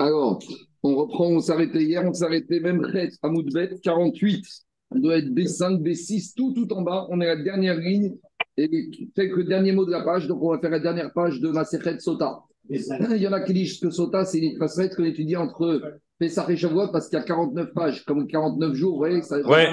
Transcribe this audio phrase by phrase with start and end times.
[0.00, 0.38] Alors,
[0.82, 2.82] on reprend, on s'arrêtait hier, on s'arrêtait même
[3.22, 4.46] à Moudbet 48.
[4.92, 7.06] On doit être B5, B6, tout, tout en bas.
[7.10, 8.16] On est à la dernière ligne
[8.56, 10.26] et quelques derniers mots de la page.
[10.26, 12.40] Donc, on va faire la dernière page de Masechet Sota.
[12.70, 12.80] Il
[13.16, 15.82] y en a qui disent que Sota, c'est une que qu'on étudie entre
[16.18, 18.92] Pessah et Shavuot parce qu'il y a 49 pages, comme 49 jours.
[18.92, 19.68] Vous voyez, ça, ouais.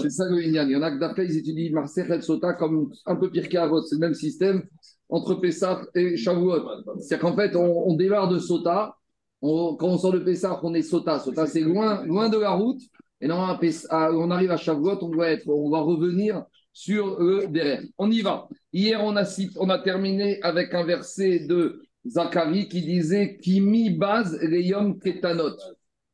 [0.00, 0.66] C'est ça le Inyan.
[0.66, 3.82] Il y en a que d'après, ils étudient Masechet Sota comme un peu pire qu'Avot.
[3.82, 4.64] C'est le même système
[5.08, 6.62] entre Pessah et Shavuot.
[6.98, 8.96] C'est-à-dire qu'en fait, on, on démarre de Sota
[9.40, 11.18] quand on sort de Pessah, on est Sota.
[11.18, 12.80] Sota, c'est loin, loin de la route.
[13.20, 17.82] Et non, on arrive à Shavuot, on doit être, on va revenir sur le derrière.
[17.98, 18.48] On y va.
[18.72, 19.24] Hier, on a,
[19.56, 25.56] on a terminé avec un verset de Zacharie qui disait Kimi base reyom ketanot.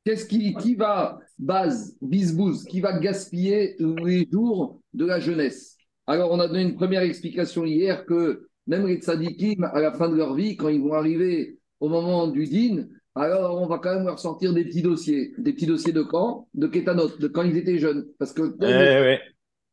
[0.04, 5.76] Qu'est-ce qui, qui va base, bisbouz, qui va gaspiller les jours de la jeunesse?
[6.06, 10.08] Alors, on a donné une première explication hier que même les tzadikim, à la fin
[10.08, 12.86] de leur vie, quand ils vont arriver au moment du din,
[13.16, 15.32] alors on va quand même leur sortir des petits dossiers.
[15.38, 16.48] Des petits dossiers de quand?
[16.54, 18.06] De Kétanot, de quand ils étaient jeunes.
[18.18, 19.18] Parce que eh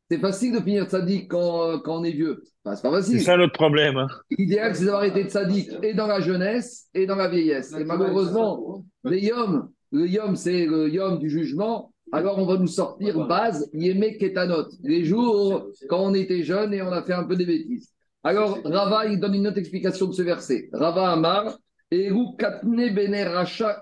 [0.09, 2.43] c'est facile de finir tzaddik quand, quand on est vieux.
[2.65, 3.19] c'est pas facile.
[3.19, 3.97] C'est ça notre problème.
[3.97, 4.07] Hein.
[4.37, 7.73] L'idéal, c'est d'avoir été tzaddik et dans la jeunesse et dans la vieillesse.
[7.73, 11.91] Et malheureusement, les yom, le yom, c'est le yom du jugement.
[12.11, 14.67] Alors on va nous sortir base, yémé ketanot.
[14.83, 17.89] Les jours quand on était jeune et on a fait un peu des bêtises.
[18.23, 20.69] Alors Rava, il donne une autre explication de ce verset.
[20.73, 21.57] Rava Amar,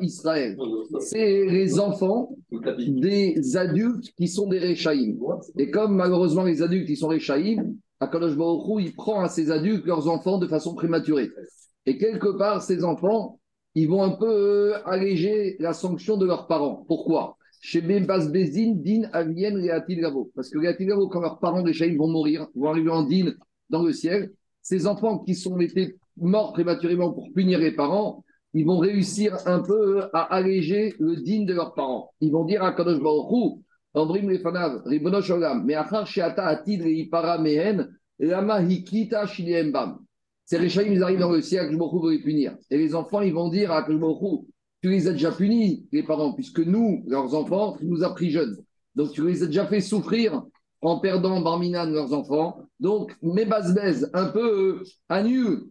[0.02, 0.58] Israël.
[1.00, 5.18] C'est les enfants des adultes qui sont des Rechaïm.
[5.58, 9.86] Et comme malheureusement les adultes qui sont Rechaïm, Akadosh Baruch il prend à ces adultes
[9.86, 11.30] leurs enfants de façon prématurée.
[11.86, 13.40] Et quelque part, ces enfants,
[13.76, 16.84] ils vont un peu euh, alléger la sanction de leurs parents.
[16.88, 17.38] Pourquoi?
[17.62, 20.31] Chez Bezin, Din, Avien, Gavo.
[20.36, 23.34] Parce que Gavo, quand leurs parents Rechaïm vont mourir, vont arriver en Din
[23.70, 24.31] dans le ciel,
[24.62, 28.23] ces enfants qui sont été morts prématurément pour punir les parents,
[28.54, 32.12] ils vont réussir un peu à alléger le digne de leurs parents.
[32.20, 33.59] Ils vont dire à Kadosh Baruch
[33.94, 40.00] Ambrim Lefanav, Ribonosh Olam, mais Achar Sheata Atid Reipara Mehen, Lama Hikita Shiliembam.
[40.46, 42.58] Ces Réchaïm, ils arrivent dans le ciel, je veut les punir.
[42.69, 44.46] Et les enfants, ils vont dire à Baruch
[44.81, 48.31] tu les as déjà punis, les parents, puisque nous, leurs enfants, tu nous as pris
[48.31, 48.58] jeunes.
[48.96, 50.44] Donc tu les as déjà fait souffrir
[50.81, 52.64] en perdant Barminan, leurs enfants.
[52.80, 55.69] Donc, mes bases un peu euh,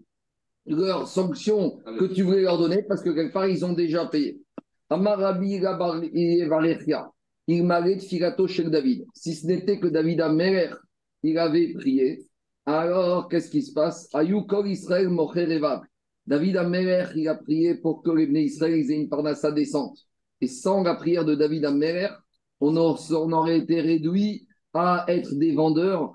[0.66, 4.06] annulent leurs sanctions que tu voulais leur donner parce que quelque part, ils ont déjà
[4.06, 4.40] payé.
[4.88, 5.60] Amarabi
[7.46, 9.04] il filato chez David.
[9.14, 10.76] Si ce n'était que David Amer,
[11.22, 12.24] il avait prié.
[12.66, 14.08] Alors, qu'est-ce qui se passe?
[14.14, 15.08] Ayukol Israël
[16.26, 19.98] David Amer, il a prié pour que les Bnei Israël aient une parnassa descente.
[20.40, 22.22] Et sans la prière de David Amer,
[22.60, 26.12] on, on aurait été réduit à être des vendeurs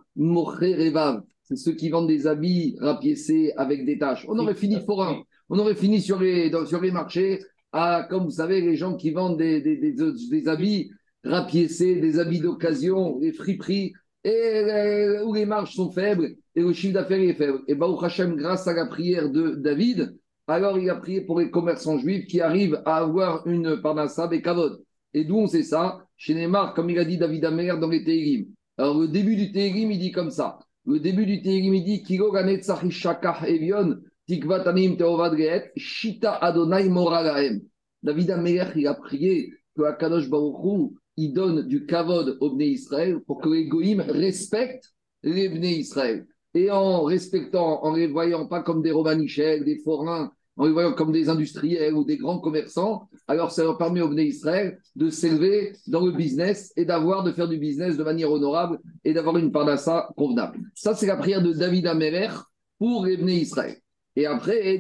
[1.45, 4.25] c'est ceux qui vendent des habits rapiécés avec des taches.
[4.27, 5.21] On aurait fini forain.
[5.49, 6.51] On aurait fini sur les,
[6.91, 7.39] marchés,
[7.71, 10.89] à, comme vous savez, les gens qui vendent des, habits
[11.23, 16.95] rapiécés, des habits d'occasion, des friperies, et où les marges sont faibles et le chiffre
[16.95, 17.61] d'affaires est faible.
[17.67, 20.17] Et Baruch Hashem, grâce à la prière de David,
[20.47, 24.41] alors il a prié pour les commerçants juifs qui arrivent à avoir une parnassa et
[24.41, 24.81] kavod.
[25.13, 26.07] Et d'où on sait ça?
[26.17, 28.47] Chez Neymar, comme il a dit David Amer dans les Télim.
[28.77, 32.03] Alors le début du Télim, il dit comme ça le début du Télim, il dit
[32.03, 33.97] Kilo Evion,
[34.27, 35.35] Tikvatanim Teovad
[35.75, 37.61] Shita Adonai Moralaem.
[38.03, 43.41] David Améler, a prié que Akadosh Baruchou, il donne du kavod au Bnei Israël pour
[43.41, 46.27] que les Goïm respectent les Bnei Israël.
[46.53, 50.93] Et en respectant, en les voyant pas comme des Romanichels, des forains, en les voyant
[50.93, 55.09] comme des industriels ou des grands commerçants, alors ça leur permet au Bnei Israël de
[55.09, 59.37] s'élever dans le business et d'avoir, de faire du business de manière honorable et d'avoir
[59.37, 60.59] une parnassa convenable.
[60.75, 62.29] Ça, c'est la prière de David Améler
[62.77, 63.77] pour les Bnei Israël.
[64.15, 64.77] Et après,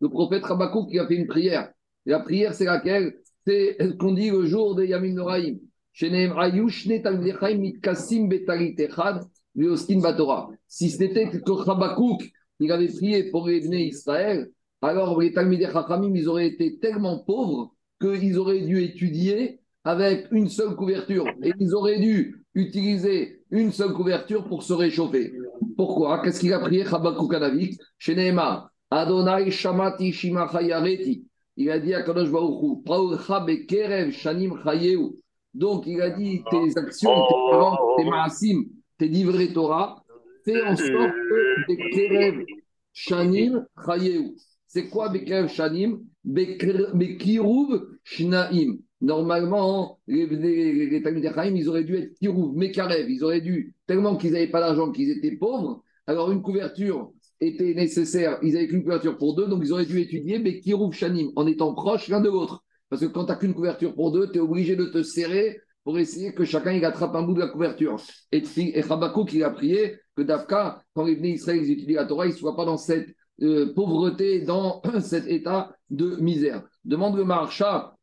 [0.00, 1.70] le prophète Habakkuk qui a fait une prière.
[2.06, 3.14] la prière, c'est laquelle?
[3.46, 5.56] C'est ce qu'on dit le jour de Yamim Noraim.
[10.68, 14.50] Si c'était que Habakkuk, il avait prié pour les Israël,
[14.82, 20.48] alors les Talmidei Chachamim, ils auraient été tellement pauvres qu'ils auraient dû étudier avec une
[20.48, 21.26] seule couverture.
[21.42, 25.32] Et ils auraient dû utiliser une seule couverture pour se réchauffer.
[25.76, 26.22] Pourquoi?
[26.22, 26.84] Qu'est-ce qu'il a prié
[27.98, 28.14] Chez
[28.90, 31.24] Adonai Shamati Shimachayareti.
[31.56, 32.82] Il a dit à Kadosh Baruchou,
[33.68, 35.12] Kerev Shanim Chayeu.
[35.52, 38.64] Donc il a dit tes actions, tes parents, tes maasim,
[38.98, 39.99] tes livrets Torah,
[40.44, 42.44] fais en sorte que Bekerev
[42.92, 44.34] Shanim Chayeu.
[44.66, 46.00] C'est quoi Bekerev Shanim?
[46.24, 48.78] Bekiruv Shnaim.
[49.02, 51.02] Normalement, les, les, les
[51.54, 55.10] ils auraient dû être Kiruv, Mekarev, ils auraient dû, tellement qu'ils n'avaient pas d'argent, qu'ils
[55.10, 57.10] étaient pauvres, alors une couverture
[57.40, 61.30] était nécessaire, ils avaient qu'une couverture pour deux, donc ils auraient dû étudier, Kirouf Shanim,
[61.36, 62.62] en étant proches l'un de l'autre.
[62.90, 65.60] Parce que quand tu n'as qu'une couverture pour deux, tu es obligé de te serrer
[65.84, 67.96] pour essayer que chacun il attrape un bout de la couverture.
[68.32, 68.82] Et, et
[69.28, 72.36] qui a prié que Dafka, quand les venait Israël ils étudient la Torah, ils ne
[72.36, 73.08] soient pas dans cette
[73.42, 76.62] euh, pauvreté, dans cet état de misère.
[76.84, 77.96] Demande le Marcha,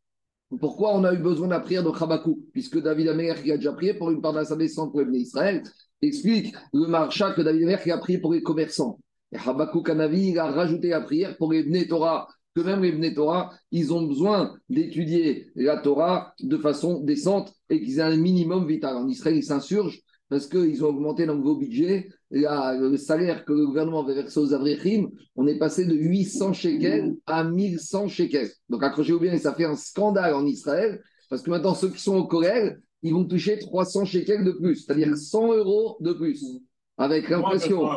[0.59, 3.57] pourquoi on a eu besoin de la prière de Chabakou Puisque David Amer qui a
[3.57, 5.61] déjà prié pour une part de sa descente pour les Israël,
[6.01, 8.99] explique le Marcha que David Amer qui a prié pour les commerçants.
[9.31, 12.93] Et Habakkuk Kanavi, il a rajouté la prière pour les Bnei Torah, que même les
[12.93, 18.15] Bnei Torah, ils ont besoin d'étudier la Torah de façon décente et qu'ils aient un
[18.15, 18.95] minimum vital.
[18.95, 22.09] En Israël, ils s'insurgent parce qu'ils ont augmenté dans le nouveau budget.
[22.31, 27.15] le salaire que le gouvernement avait versé aux Avrichim, on est passé de 800 shekels
[27.25, 28.49] à 1100 shekels.
[28.69, 32.17] Donc accrochez-vous bien, ça fait un scandale en Israël, parce que maintenant ceux qui sont
[32.17, 36.43] au Corel, ils vont toucher 300 shekels de plus, c'est-à-dire 100 euros de plus.
[36.99, 37.87] Avec l'impression.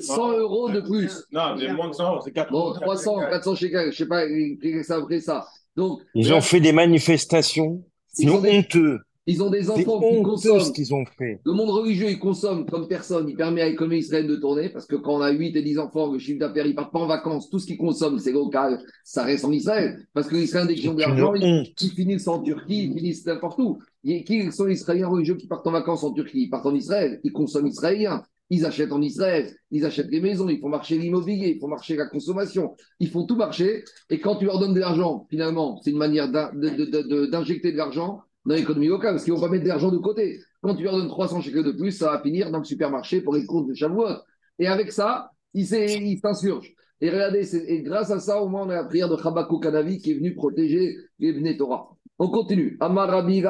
[0.00, 1.24] 100 euros de plus.
[1.32, 2.52] Non, mais moins que 100 euros, c'est 400.
[2.52, 5.46] Bon, 300, 400 shekels, je ne sais pas, ça après ça.
[5.76, 7.82] Donc, ils ont fait des manifestations.
[8.08, 8.98] C'est honteux.
[9.30, 10.60] Ils ont des enfants qui consomment.
[10.60, 11.40] ce qu'ils ont fait.
[11.44, 13.28] Le monde religieux, il consomme comme personne.
[13.28, 15.78] Il permet à l'économie israélienne de tourner parce que quand on a 8 et 10
[15.78, 17.48] enfants, le chiffre d'affaires, ils partent pas en vacances.
[17.48, 18.82] Tout ce qu'ils consomment, c'est local.
[19.04, 20.04] Ça reste en Israël.
[20.14, 23.24] Parce que les Israéliens, dès qu'ils ont de l'argent, ils, finissent en Turquie, ils finissent
[23.24, 23.78] n'importe où.
[24.04, 26.42] Qui sont les Israéliens religieux qui partent en vacances en Turquie?
[26.42, 27.20] Ils partent en Israël.
[27.22, 28.24] Ils consomment israélien.
[28.52, 31.94] Ils achètent en Israël, ils achètent les maisons, ils font marcher l'immobilier, ils font marcher
[31.94, 33.84] la consommation, ils font tout marcher.
[34.10, 38.54] Et quand tu leur donnes de l'argent, finalement, c'est une manière d'injecter de l'argent dans
[38.54, 40.40] l'économie locale, parce qu'ils ne vont pas mettre de l'argent de côté.
[40.62, 43.34] Quand tu leur donnes 300 shekels de plus, ça va finir dans le supermarché pour
[43.34, 44.18] les courses de Shavuot.
[44.58, 46.74] Et avec ça, ils s'insurgent.
[47.02, 49.98] Et regardez, et grâce à ça, au moins, on a la prière de Chabako Kanavi
[49.98, 51.88] qui est venu protéger les Bnei Torah.
[52.18, 52.76] On continue.
[52.80, 53.42] Amarabi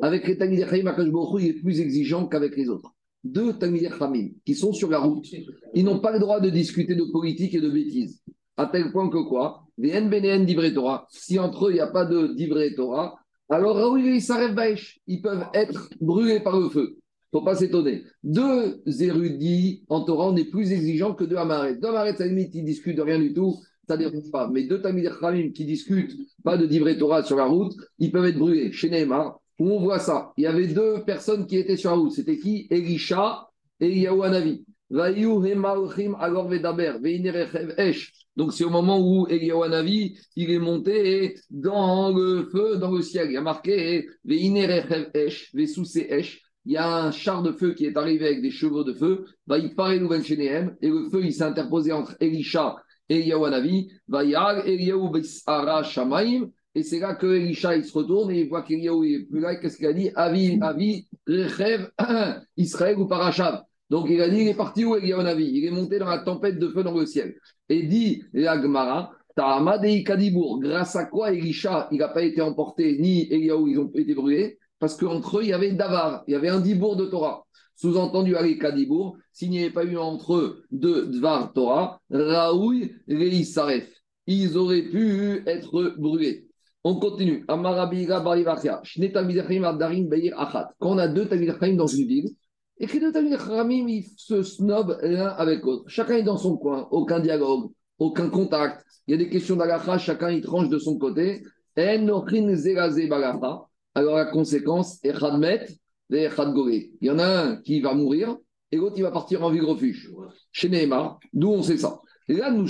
[0.00, 2.94] Avec les Tamid il est plus exigeant qu'avec les autres.
[3.24, 3.90] Deux Tamid
[4.44, 5.26] qui sont sur la route,
[5.74, 8.22] ils n'ont pas le droit de discuter de politique et de bêtises.
[8.56, 9.64] À tel point que quoi?
[11.08, 13.16] Si entre eux, il n'y a pas de divrei Torah,
[13.48, 16.96] alors ils peuvent être brûlés par le feu.
[17.32, 18.02] Il ne faut pas s'étonner.
[18.24, 21.76] Deux érudits en Torah, on est plus exigeant que deux Amaret.
[21.76, 23.56] Deux Amaret, à la limite, ils discutent de rien du tout,
[23.86, 24.48] ça ne dérange pas.
[24.48, 28.26] Mais deux Tamid Khamim qui discutent pas de divrei Torah sur la route, ils peuvent
[28.26, 28.72] être brûlés.
[28.72, 31.96] Chez Neymar, où on voit ça, il y avait deux personnes qui étaient sur la
[31.96, 32.12] route.
[32.12, 32.66] C'était qui?
[32.70, 33.48] Elisha
[33.80, 34.64] et Yahuanavi.
[38.40, 43.26] Donc c'est au moment où Eliyahu il est monté dans le feu, dans le ciel.
[43.28, 44.42] Il y a marqué il
[46.64, 49.26] y a un char de feu qui est arrivé avec des chevaux de feu.
[49.46, 52.76] Va y parler et le feu il s'est interposé entre Elisha
[53.10, 54.34] et Eliyahu Va y
[56.72, 59.56] et c'est là que Elisha il se retourne et il voit qu'Eliyahu est plus là.
[59.56, 60.12] Qu'est-ce qu'il a dit?
[60.14, 61.88] Avi, Avi, Rechev,
[62.56, 63.64] Israël ou Parashav.
[63.90, 66.58] Donc il a dit, il est parti où Eliyahu Il est monté dans la tempête
[66.58, 67.34] de feu dans le ciel.
[67.70, 69.12] Et dit l'Agmara,
[70.04, 74.12] Kadibour, grâce à quoi Elisha, il n'a pas été emporté, ni Eliyahu, ils ont été
[74.14, 77.46] brûlés, parce qu'entre eux, il y avait Davar, il y avait un Dibour de Torah.
[77.76, 83.88] Sous-entendu, Ali Kadibour, s'il n'y avait pas eu entre eux deux Dvar Torah, Raoui, Reisaref,
[84.26, 86.48] ils auraient pu être brûlés.
[86.82, 87.44] On continue.
[87.46, 87.64] Quand on
[90.98, 92.30] a deux Tamid dans une ville,
[92.80, 93.38] et que les Talmud
[93.88, 95.84] ils se snobent l'un avec l'autre.
[95.86, 98.84] Chacun est dans son coin, aucun dialogue, aucun contact.
[99.06, 101.42] Il y a des questions d'Alacha, chacun il tranche de son côté.
[103.94, 105.14] Alors la conséquence, est
[106.12, 106.28] il
[107.02, 108.36] y en a un qui va mourir
[108.72, 110.10] et l'autre il va partir en vie refuge.
[110.50, 112.00] Chez Neymar, d'où on sait ça.
[112.28, 112.66] Là, nous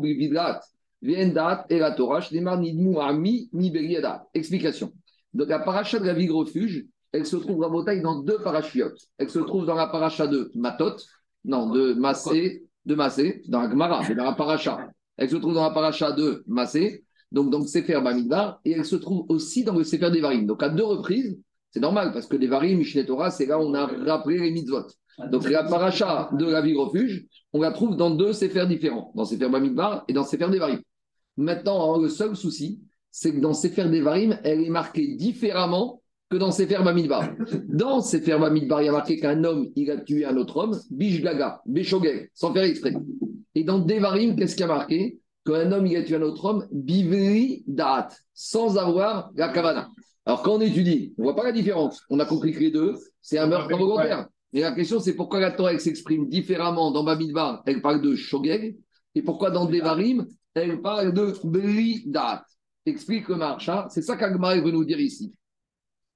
[0.00, 0.60] bividrat,
[1.02, 2.58] viendat et la Torah, Neymar
[3.00, 3.72] ami mi
[4.34, 4.92] Explication.
[5.32, 8.98] Donc la paracha de la vie refuge, elle se trouve bataille dans deux parachiotes.
[9.18, 10.96] Elle se trouve dans la paracha de Matot,
[11.44, 14.88] non, de Massé, de Massé, dans la Gemara, mais dans la paracha.
[15.16, 18.84] Elle se trouve dans la paracha de Massé, donc dans le Sefer Bamidbar, et elle
[18.84, 20.46] se trouve aussi dans le Sefer Devarim.
[20.46, 21.38] Donc à deux reprises,
[21.70, 24.86] c'est normal, parce que Devarim, Mishneh Torah, c'est là où on a rappelé les mitzvot.
[25.30, 29.24] Donc la paracha de la vie refuge, on la trouve dans deux Sefer différents, dans
[29.24, 30.80] Sefer Bamidbar et dans Sefer Devarim.
[31.36, 35.99] Maintenant, le seul souci, c'est que dans Sefer Devarim, elle est marquée différemment
[36.30, 37.34] que dans Sefer Bamidbar.
[37.68, 40.78] Dans Sefer Bamidbar, il y a marqué qu'un homme, il a tué un autre homme,
[40.90, 42.94] Bishgaga, Beshogeg, sans faire exprès.
[43.56, 45.18] Et dans Devarim, qu'est-ce qu'il y a marqué?
[45.44, 49.88] Qu'un homme, il a tué un autre homme, Bivri Da'at, sans avoir la kavana.
[50.24, 52.02] Alors quand on étudie, on ne voit pas la différence.
[52.10, 54.28] On a compris que les deux, c'est un meurtre volontaire.
[54.52, 58.76] Mais la question, c'est pourquoi la Torah s'exprime différemment dans Bamidbar, elle parle de Shogeg,
[59.16, 62.44] et pourquoi dans Devarim, elle parle de Bri Da'at.
[62.86, 65.32] Explique le marcha, c'est ça qu'Agmar veut nous dire ici.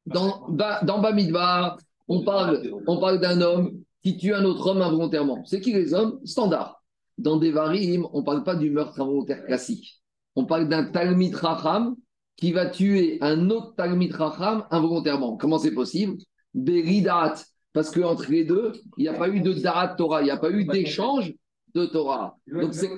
[0.07, 5.43] Dans, dans Bamidbar, on parle, on parle d'un homme qui tue un autre homme involontairement.
[5.45, 6.21] C'est qui les hommes?
[6.25, 6.83] Standard.
[7.17, 10.03] Dans des varim, on ne parle pas du meurtre involontaire classique.
[10.37, 11.97] On parle d'un Talmid Racham
[12.37, 15.37] qui va tuer un autre Talmid Racham involontairement.
[15.37, 16.17] Comment c'est possible?
[16.53, 17.35] Beridat.
[17.73, 20.37] Parce qu'entre les deux, il n'y a pas eu de Da'at Torah, il n'y a
[20.37, 21.35] pas eu d'échange
[21.75, 22.37] de Torah.
[22.47, 22.91] Donc c'est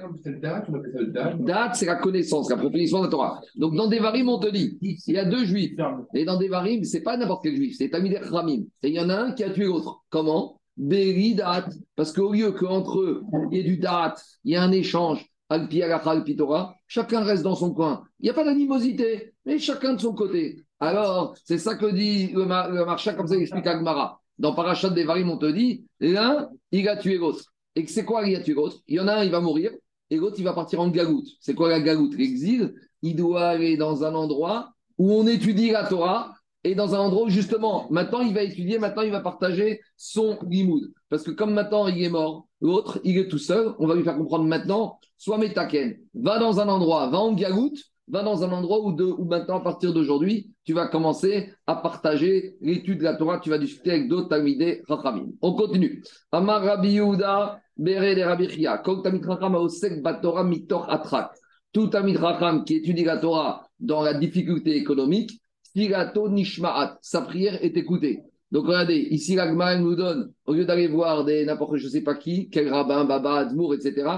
[1.40, 3.40] date, c'est la connaissance, la proposition de la Torah.
[3.56, 5.74] Donc dans des varim, on te dit, il y a deux juifs.
[6.14, 8.64] Et dans des varim, c'est pas n'importe quel juif, c'est Tamid Ramim.
[8.82, 10.04] Et il y en a un qui a tué l'autre.
[10.10, 10.60] Comment?
[10.76, 11.68] Beridat.
[11.94, 15.26] Parce qu'au lieu qu'entre eux, il y ait du date, il y a un échange,
[15.48, 18.02] Alpi Alpi Torah, chacun reste dans son coin.
[18.20, 20.62] Il n'y a pas d'animosité, mais chacun de son côté.
[20.80, 24.20] Alors, c'est ça que dit le, marchand, comme ça il explique Agmara.
[24.38, 27.42] Dans Parachat des Varim, on te dit, l'un, il a tué l'autre.
[27.76, 29.70] Et c'est quoi il a tué l'autre Il y en a un, il va mourir,
[30.10, 31.28] et l'autre, il va partir en galoute.
[31.40, 32.16] C'est quoi la galoute?
[32.16, 36.98] L'exil, il doit aller dans un endroit où on étudie la Torah, et dans un
[36.98, 40.92] endroit où justement, maintenant il va étudier, maintenant il va partager son limoud.
[41.08, 44.02] Parce que comme maintenant il est mort, l'autre, il est tout seul, on va lui
[44.02, 48.52] faire comprendre maintenant, soit Metaken, va dans un endroit, va en galoute, va dans un
[48.52, 53.04] endroit où, de, où maintenant, à partir d'aujourd'hui, tu vas commencer à partager l'étude de
[53.04, 55.28] la Torah, tu vas discuter avec d'autres Talmidei Rachamim.
[55.42, 56.02] On continue.
[56.32, 61.32] Amar Rabbi Yehuda, Bere de Rabbi Chia, Kol Tamid Racham Aosek Batora Mitor Atrak.
[61.72, 65.40] Tout Tamid Racham qui étudie la Torah dans la difficulté économique,
[65.74, 68.22] Tirato Nishmaat, sa prière est écoutée.
[68.50, 72.14] Donc regardez, ici l'Agma nous donne, au lieu d'aller voir des n'importe je sais pas
[72.14, 74.08] qui, quel rabbin, Baba, Admour, etc.,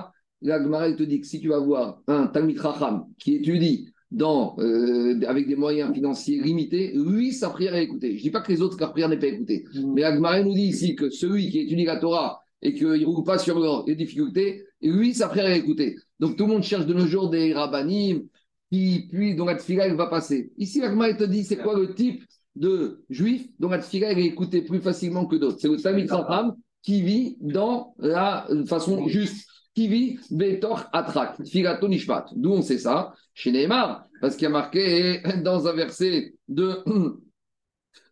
[0.42, 4.56] la Gemara te dit que si tu vas voir un Talmid Racham qui étudie dans,
[4.58, 8.12] euh, avec des moyens financiers limités, lui, sa prière est écoutée.
[8.12, 9.64] Je ne dis pas que les autres, leur prière n'est pas écoutée.
[9.74, 9.92] Mm.
[9.92, 13.24] Mais la nous dit ici que celui qui étudie la Torah et qu'il ne roule
[13.24, 15.96] pas sur les difficultés, lui, sa prière est écoutée.
[16.18, 18.22] Donc tout le monde cherche de nos jours des rabbanim
[18.70, 20.52] qui, puis, dont la tfila, va passer.
[20.58, 22.22] Ici, la te dit c'est quoi le type
[22.56, 25.58] de juif dont la tfila, est écoutée plus facilement que d'autres?
[25.60, 29.46] C'est le Talmid Racham qui vit dans la façon juste
[29.78, 32.26] qui vit Betor Atrak, Filato Nishmat.
[32.34, 36.82] D'où on sait ça Chez Neymar, parce qu'il y a marqué dans un verset de.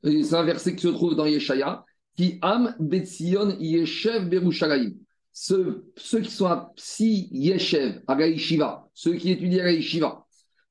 [0.02, 1.84] Un verset qui se trouve dans Yeshaya,
[2.16, 4.94] qui am Betzion Yeshev Berushalayim.
[5.32, 10.24] Ceux, qui sont à Psi Yeshev, à Gaïshiva, ceux qui étudient à Gaïshiva,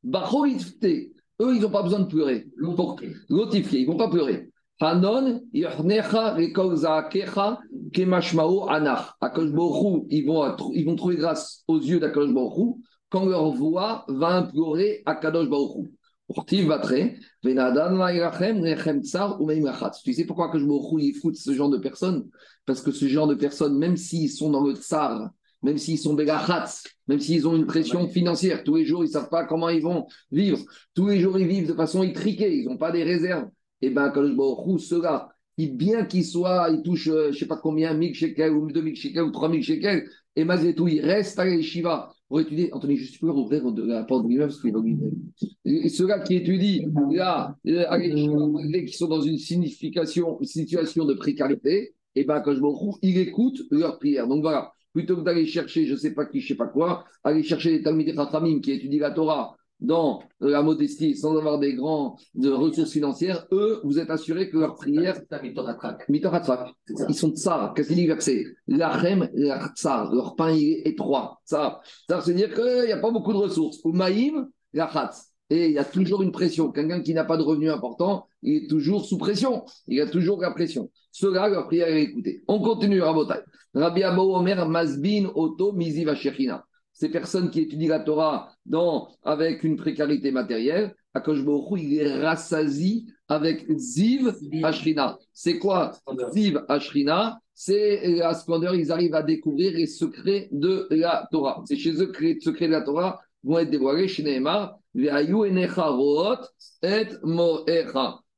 [0.06, 2.48] eux, ils n'ont pas besoin de pleurer.
[2.56, 4.50] Lotifier, ils ne vont pas pleurer.
[4.80, 5.42] Hanon,
[7.94, 9.16] Kemashmao, Anach.
[9.22, 12.34] Ils vont, ils vont trouver grâce aux yeux d'Akadosh
[13.10, 15.88] quand leur voix va implorer Akadosh Baruch
[16.28, 17.14] Portiv Batre,
[17.44, 19.50] Venadan, Vairachem, Rechem Tsar, ou
[20.04, 22.28] Tu sais pourquoi Akadosh Baruch il fout ce genre de personnes?
[22.66, 25.30] Parce que ce genre de personnes, même s'ils sont dans le Tsar,
[25.62, 29.14] même s'ils sont Begachatz, même s'ils ont une pression financière, tous les jours, ils ne
[29.14, 30.60] savent pas comment ils vont vivre.
[30.94, 33.48] Tous les jours, ils vivent de façon étriquée, ils n'ont pas des réserves
[33.86, 37.58] et eh bien, Kadosh ceux-là, bien qu'il soit, il touche, euh, je ne sais pas
[37.58, 41.46] combien, 1000 shekels ou 2000 shekels ou 3000 shekels, et malgré tout, il reste à
[41.46, 42.72] l'Eshiva pour étudier.
[42.74, 44.80] Je suis peux ouvrir la porte lui-même parce qu'il va
[45.66, 52.22] Et ceux-là qui étudient, là, qui sont dans une signification, une situation de précarité, et
[52.22, 54.28] eh bien, quand je il écoute leur prière.
[54.28, 56.68] Donc voilà, plutôt que d'aller chercher, je ne sais pas qui, je ne sais pas
[56.68, 61.74] quoi, aller chercher les Talmud qui étudient la Torah dans la modestie sans avoir des
[61.74, 65.20] grandes de ressources financières, eux, vous êtes assurés que leur prière.
[66.10, 67.74] Ils sont tsar.
[67.74, 68.46] Qu'est-ce qu'il dit verset?
[68.68, 69.30] Lachem,
[69.76, 70.14] tsar.
[70.14, 71.42] Leur pain est étroit.
[71.46, 73.80] Ça, ça veut dire qu'il n'y a pas beaucoup de ressources.
[73.84, 75.32] Ou maïm, lachatz.
[75.52, 76.72] Et il y a toujours une pression.
[76.72, 79.64] Quelqu'un qui n'a pas de revenus importants, il est toujours sous pression.
[79.88, 80.90] Il a toujours la pression.
[81.12, 82.44] Cela, leur prière est écoutée.
[82.48, 83.42] On continue, Rabotai.
[83.76, 88.50] Rabbi Abou Omer, Masbin, Oto, Mizi, Vachechina ces personnes qui étudient la Torah
[89.24, 91.40] avec une précarité matérielle, Akosh
[91.78, 94.34] il est rassasi avec Ziv
[94.64, 95.18] Ashrina.
[95.34, 95.92] C'est quoi
[96.32, 101.62] Ziv Ashrina C'est à splendeur, ils arrivent à découvrir les secrets de la Torah.
[101.68, 104.80] C'est chez eux que les secrets de la Torah vont être dévoilés chez Neymar.
[104.96, 105.10] et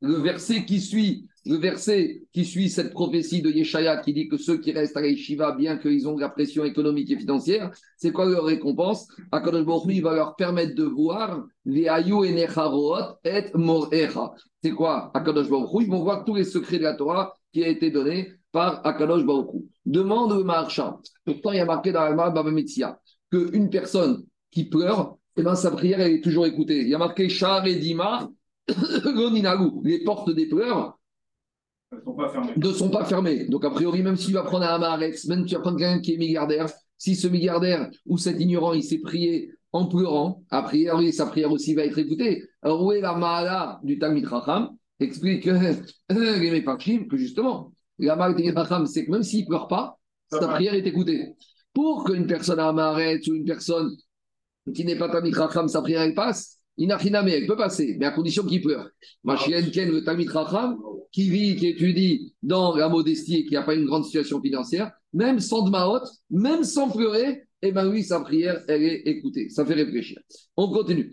[0.02, 4.38] Le verset qui suit le verset qui suit cette prophétie de Yeshaya qui dit que
[4.38, 8.26] ceux qui restent à l'Eshiva, bien qu'ils ont la pression économique et financière, c'est quoi
[8.26, 9.08] leur récompense?
[9.32, 12.48] Akadosh Baruch va leur permettre de voir les Ayu et
[14.62, 15.12] C'est quoi?
[15.14, 18.32] Akadosh Baruch Ils vont voir tous les secrets de la Torah qui a été donné
[18.52, 21.00] par Akadosh Baruch Demande le marchand.
[21.24, 23.00] Pourtant, il y a marqué dans la Baba Metzia
[23.32, 26.82] qu'une personne qui pleure, eh ben, sa prière est toujours écoutée.
[26.82, 28.30] Il y a marqué Char et Dimar,
[29.84, 30.98] les portes des pleurs
[31.92, 33.46] ne sont pas fermés.
[33.46, 36.00] Donc, a priori, même s'il va prendre un Amaretz, même si tu vas prendre quelqu'un
[36.00, 36.68] qui est milliardaire,
[36.98, 41.52] si ce milliardaire ou cet ignorant, il s'est prié en pleurant, a priori, sa prière
[41.52, 42.44] aussi va être écoutée.
[42.62, 45.46] Alors, où est la Mahala du Talmid Racham Explique
[46.10, 50.00] les Mefarchim que justement, la marque des Racham, c'est que même s'il ne pleure pas,
[50.32, 51.36] sa prière est écoutée.
[51.74, 53.96] Pour qu'une personne arrête ou une personne
[54.74, 58.12] qui n'est pas Tamit Racham, sa prière elle passe, Inachiname, elle peut passer, mais à
[58.12, 58.90] condition qu'il pleure.
[59.24, 60.78] Machien Ken, le Tamit Racham,
[61.12, 64.92] qui vit, qui étudie dans la modestie et qui n'a pas une grande situation financière,
[65.14, 69.50] même sans Dmaot, même sans pleurer, eh bien oui, sa prière, elle est écoutée.
[69.50, 70.20] Ça fait réfléchir.
[70.56, 71.12] On continue.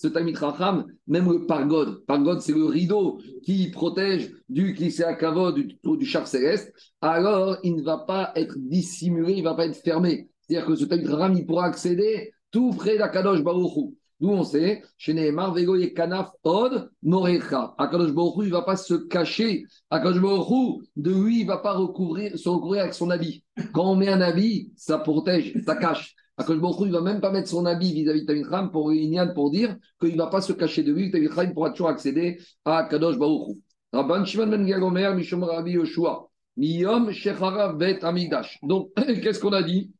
[0.00, 5.56] Ce Tamit Racham, même le pargod, pargod c'est le rideau qui protège du à Kavod,
[5.56, 9.66] du, du char céleste, alors il ne va pas être dissimulé, il ne va pas
[9.66, 10.30] être fermé.
[10.42, 13.96] C'est-à-dire que ce Tamit Racham, il pourra accéder tout près d'Akadosh Baruchou.
[14.20, 17.74] D'où on sait, chez Nehemar, Vego Kanaf Od Morecha.
[17.78, 19.64] Akadosh Baruch il ne va pas se cacher.
[19.90, 23.44] Akadosh Baruch de lui, il ne va pas recouvrir, se recouvrir avec son habit.
[23.72, 26.16] Quand on met un habit, ça protège, ça cache.
[26.36, 28.92] Akadosh Baruch il ne va même pas mettre son habit vis-à-vis de Tamit pour
[29.34, 31.12] pour dire qu'il ne va pas se cacher de lui.
[31.12, 33.56] Tamit pourra toujours accéder à Akadosh Baruch
[33.92, 36.28] Rabban Shimon ben Gagomer, Mishom Rabbi Yoshua.
[36.56, 38.58] Miyom Shechara Bet Amigdash.
[38.62, 38.90] Donc,
[39.22, 39.92] qu'est-ce qu'on a dit?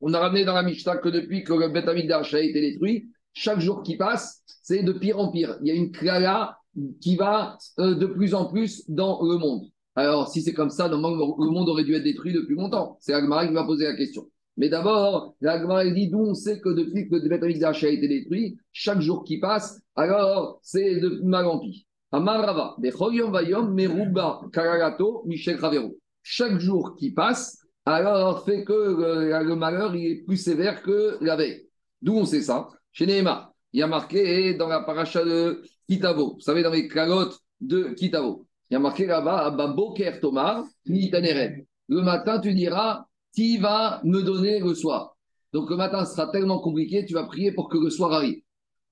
[0.00, 3.08] On a ramené dans la Mishnah que depuis que le Bet Amigdash a été détruit,
[3.38, 5.56] chaque jour qui passe, c'est de pire en pire.
[5.62, 6.58] Il y a une klala
[7.00, 9.68] qui va euh, de plus en plus dans le monde.
[9.94, 12.98] Alors, si c'est comme ça, le monde aurait dû être détruit depuis longtemps.
[13.00, 14.28] C'est Agmara qui va poser la question.
[14.56, 18.58] Mais d'abord, Agmara dit d'où on sait que depuis que le Beth a été détruit,
[18.72, 21.82] chaque jour qui passe, alors c'est de mal en pire.
[22.10, 25.96] Amarava, Vayom, Meruba, Karagato, Michel Ravero.
[26.22, 31.36] Chaque jour qui passe, alors fait que le, le malheur est plus sévère que la
[31.36, 31.68] veille.
[32.02, 32.68] D'où on sait ça?
[32.98, 36.88] Chez Nehema, il y a marqué dans la paracha de Kitavo, vous savez, dans les
[36.88, 43.56] calottes de Kitavo, il y a marqué là-bas, Boker Tomar, Le matin, tu diras, qui
[43.58, 45.16] va me donner le soir?
[45.52, 48.42] Donc le matin sera tellement compliqué, tu vas prier pour que le soir arrive.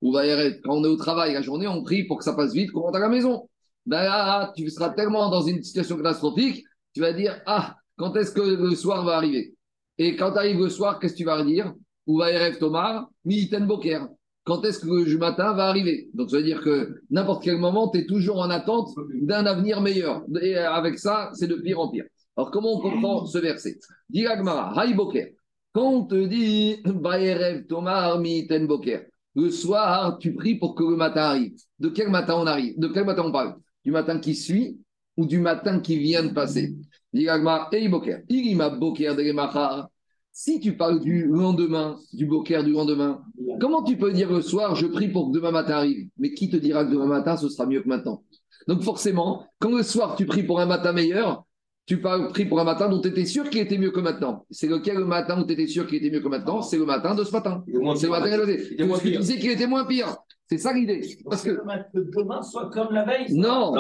[0.03, 2.71] Ou quand on est au travail la journée, on prie pour que ça passe vite,
[2.71, 3.49] qu'on rentre à la maison.
[3.87, 6.65] Ben là, tu seras tellement dans une situation catastrophique,
[6.95, 9.57] tu vas dire, ah, quand est-ce que le soir va arriver?
[9.99, 11.75] Et quand arrive le soir, qu'est-ce que tu vas dire?
[12.07, 14.09] Ou va Tomar, Militen Boker.
[14.45, 16.09] Quand est-ce que le matin va arriver?
[16.15, 19.81] Donc, ça veut dire que n'importe quel moment, tu es toujours en attente d'un avenir
[19.81, 20.23] meilleur.
[20.41, 22.05] Et avec ça, c'est de pire en pire.
[22.37, 23.79] Alors, comment on comprend ce verset?
[24.09, 25.33] Diragmara, Hay Boker.
[25.73, 30.97] Quand on te dit Baerev Tomar, Militen Boker, le soir, tu pries pour que le
[30.97, 31.55] matin arrive.
[31.79, 32.79] De quel matin on arrive?
[32.79, 33.57] De quel matin on parle?
[33.85, 34.79] Du matin qui suit
[35.17, 36.75] ou du matin qui vient de passer?
[37.13, 38.21] Diragmara, Hey Boker.
[38.29, 39.23] Irima Boker de
[40.39, 43.23] si tu parles du lendemain, du boker du lendemain,
[43.59, 46.11] comment tu peux dire le soir, je prie pour que demain matin arrive?
[46.19, 48.23] Mais qui te dira que demain matin, ce sera mieux que maintenant?
[48.69, 51.47] Donc forcément, quand le soir, tu pries pour un matin meilleur,
[51.87, 54.45] tu pries pour un matin dont tu étais sûr qu'il était mieux que maintenant.
[54.51, 56.61] C'est lequel le matin où tu étais sûr qu'il était mieux que maintenant?
[56.61, 57.65] C'est le matin de ce matin.
[57.67, 60.17] C'est le matin de Tu disais qu'il était moins pire.
[60.49, 61.01] C'est ça l'idée.
[61.29, 61.61] Parce que
[61.95, 63.35] demain soit comme la veille.
[63.35, 63.75] Non.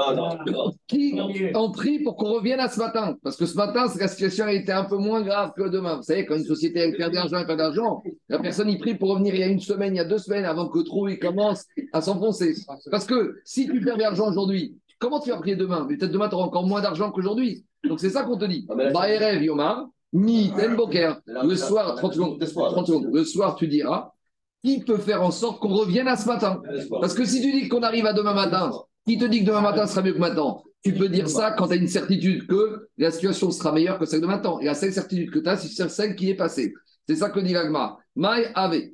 [0.88, 1.18] Qui
[1.55, 3.16] en prie pour qu'on revienne à ce matin?
[3.22, 5.96] Parce que ce matin, la situation a été un peu moins grave que demain.
[5.96, 8.79] Vous savez, quand une société elle perd de l'argent, elle perd d'argent, la personne y
[8.79, 10.79] prie pour revenir il y a une semaine, il y a deux semaines, avant que
[10.79, 12.55] le trou il commence à s'enfoncer.
[12.90, 15.87] Parce que si tu perds de l'argent aujourd'hui, comment tu vas prier demain?
[15.87, 17.64] Peut-être demain, tu auras encore moins d'argent qu'aujourd'hui.
[17.88, 18.66] Donc c'est ça qu'on te dit.
[18.92, 21.20] Baerev Yomar, Mi Boker.
[21.26, 23.09] Le soir, 30 secondes, 30 secondes.
[23.12, 24.12] Le soir, tu diras
[24.64, 26.60] qui peut faire en sorte qu'on revienne à ce matin?
[27.00, 28.70] Parce que si tu dis qu'on arrive à demain matin,
[29.06, 30.62] qui te dit que demain matin sera mieux que maintenant?
[30.82, 34.06] Tu peux dire ça quand tu as une certitude que la situation sera meilleure que
[34.06, 34.60] celle de maintenant.
[34.60, 36.72] Et la seule certitude que tu as, c'est celle qui est passée.
[37.08, 37.98] C'est ça que dit l'agma.
[38.14, 38.90] Mai ave.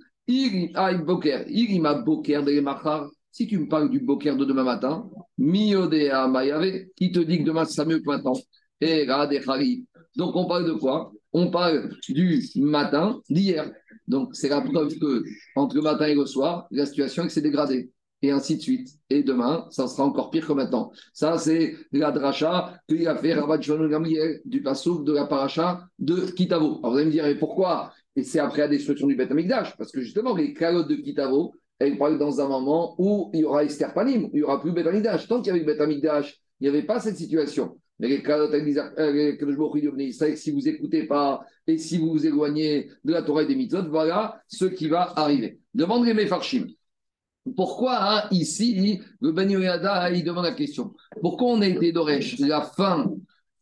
[1.05, 1.44] boker.
[1.81, 2.64] ma boker de
[3.31, 6.87] Si tu me parles du boker de demain matin, miodea ave.
[6.96, 8.35] Qui te dit que demain sera mieux que maintenant
[8.81, 9.07] Et
[10.16, 11.12] Donc on parle de quoi?
[11.35, 13.70] On parle du matin d'hier.
[14.09, 15.23] Donc, c'est la preuve que
[15.57, 17.91] entre le matin et le soir, la situation s'est dégradée.
[18.25, 18.88] Et ainsi de suite.
[19.11, 20.93] Et demain, ça sera encore pire que maintenant.
[21.12, 26.31] Ça, c'est la dracha qu'il a fait Rabat Gamliel du Passouk de la paracha de
[26.31, 26.79] Kitavo.
[26.79, 27.93] Alors, vous allez me dire, et pourquoi?
[28.15, 29.77] Et c'est après la destruction du Beth Amikdash.
[29.77, 33.45] Parce que justement, les calottes de Kitavo, elles parlent dans un moment où il y
[33.45, 35.27] aura Esther Panim, il n'y aura plus Beth Amikdash.
[35.27, 37.77] Tant qu'il y avait Beth Amikdash, il n'y avait pas cette situation.
[40.35, 43.88] Si vous écoutez pas et si vous vous éloignez de la Torah et des mitzvot,
[43.88, 45.61] voilà ce qui va arriver.
[45.73, 46.67] Demande les Mefarshim.
[47.57, 52.62] Pourquoi hein, ici, le Ben il demande la question Pourquoi on a été d'Oresh la
[52.62, 53.12] fin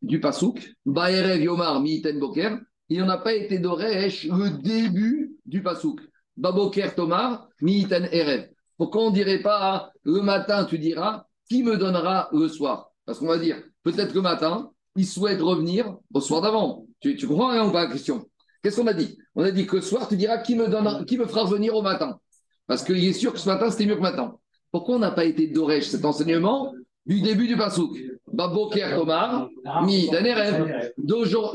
[0.00, 5.62] du Pasouk, Baerev Yomar Miiten Boker, et on n'a pas été d'Oresh le début du
[5.62, 6.00] Pasouk,
[6.36, 8.48] Baboker Tomar Miiten Erev
[8.78, 12.92] Pourquoi on ne dirait pas le matin, tu diras, qui me donnera le soir?
[13.04, 16.86] Parce qu'on va dire, peut-être le matin, il souhaite revenir au soir d'avant.
[17.00, 18.26] Tu, comprends rien ou pas la question
[18.62, 19.16] Qu'est-ce qu'on a dit?
[19.34, 22.18] On a dit que le soir, tu diras qui me, fera revenir au matin.
[22.66, 24.40] Parce qu'il est sûr que ce matin, c'était mieux que maintenant.
[24.70, 26.74] Pourquoi on n'a pas été d'Oresh cet enseignement
[27.06, 27.98] du début du Pasouk
[28.32, 29.48] Baboker Tomar,
[29.84, 30.92] Mi Danerev.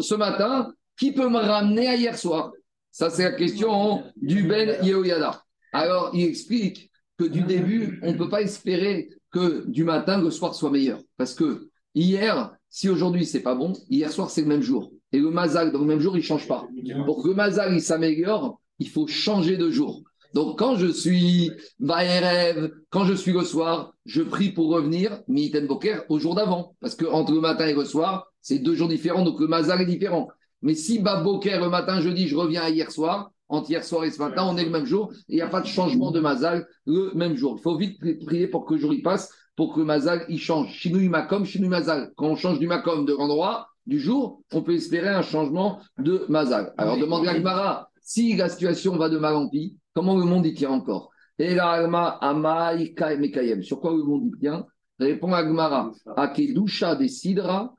[0.02, 2.52] Ce matin, qui peut me ramener à hier soir?
[2.92, 5.44] Ça, c'est la question du Ben Yehoyada.
[5.74, 10.32] Alors, il explique que du début, on ne peut pas espérer que du matin, le
[10.32, 11.00] soir soit meilleur.
[11.18, 14.92] Parce que hier, si aujourd'hui c'est pas bon, hier soir c'est le même jour.
[15.12, 16.68] Et le mazal dans le même jour, il ne change pas.
[17.06, 20.04] Pour que le mazal s'améliore, il faut changer de jour.
[20.34, 25.66] Donc quand je suis rêve, quand je suis le soir, je prie pour revenir, Miten
[25.68, 26.76] Boker, au jour d'avant.
[26.82, 29.82] Parce que entre le matin et le soir, c'est deux jours différents, donc le mazal
[29.82, 30.28] est différent.
[30.62, 34.04] Mais si Boker, le matin, je dis, je reviens à hier soir, entre hier soir
[34.04, 36.20] et ce matin, on est le même jour, il n'y a pas de changement de
[36.20, 37.56] mazal le même jour.
[37.58, 40.72] Il faut vite prier pour que le jour passe, pour que le mazal il change.
[40.74, 42.12] Shinui makom, shinui mazal.
[42.16, 46.26] Quand on change du makom de l'endroit, du jour, on peut espérer un changement de
[46.30, 46.74] mazal.
[46.78, 50.46] Alors demande à Gmara, si la situation va de mal en pis, comment le monde
[50.46, 51.12] y tient encore?
[51.38, 51.58] Et Sur
[53.82, 54.66] quoi le monde y tient?
[55.00, 57.74] Répond Agmara, Akedusha des Sidra,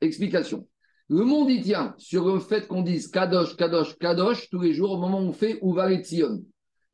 [0.00, 0.66] Explication.
[1.10, 4.92] Le monde y tient sur le fait qu'on dise Kadosh, Kadosh, Kadosh tous les jours
[4.92, 6.42] au moment où on fait Uvaretzion.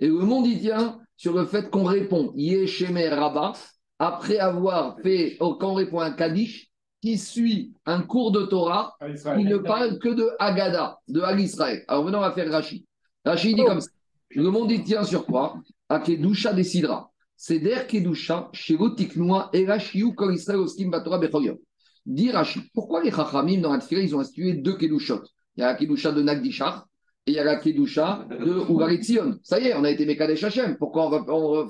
[0.00, 3.52] Et le monde y tient sur le fait qu'on répond Yeshemer Rabba
[3.98, 6.68] après avoir fait, oh, quand on répond un Kaddish
[7.00, 11.84] qui suit un cours de Torah qui ne parle que de Agada, de Al-Israël.
[11.86, 12.86] Alors maintenant, on va faire Rashi.
[13.24, 13.66] Rashi dit oh.
[13.66, 13.90] comme ça
[14.30, 15.56] Le monde y tient sur quoi?
[15.88, 17.10] Akedusha décidera.
[17.36, 21.58] C'est der Kedusha, Shegotiknoa, Erashiu, Kol Israël, Oskim, Batora, Bechoyom.
[22.06, 22.30] Dit
[22.72, 25.22] pourquoi les Chachamim dans la Tfila, ils ont institué deux Kedushot?
[25.56, 26.86] Il y a la Kedusha de Nagdishar
[27.26, 29.38] et il y a la Kedusha de Uvaritzion.
[29.42, 30.76] Ça y est, on a été Mekadesh Hashem.
[30.76, 31.68] Pourquoi on va on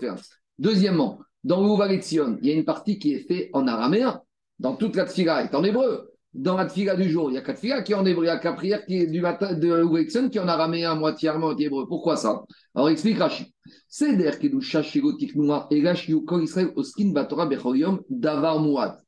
[0.58, 4.20] Deuxièmement, dans Uvaritzion, il y a une partie qui est faite en araméen.
[4.58, 6.10] Dans toute la Tfila est en hébreu.
[6.32, 8.24] Dans la Tfila du jour, il y a quatre Tfila qui est en hébreu.
[8.24, 10.96] Il y a quatre prières qui est du matin de Uvaritzion qui est en araméen,
[10.96, 11.86] moitié araméen, moitié hébreu.
[11.86, 12.42] Pourquoi ça?
[12.74, 13.46] Alors explique Rachid.
[13.88, 15.84] C'est der Kedusha Shigotiknoa et
[16.26, 19.03] Kol Israël Oskin Batora Bechoyom Davar Muad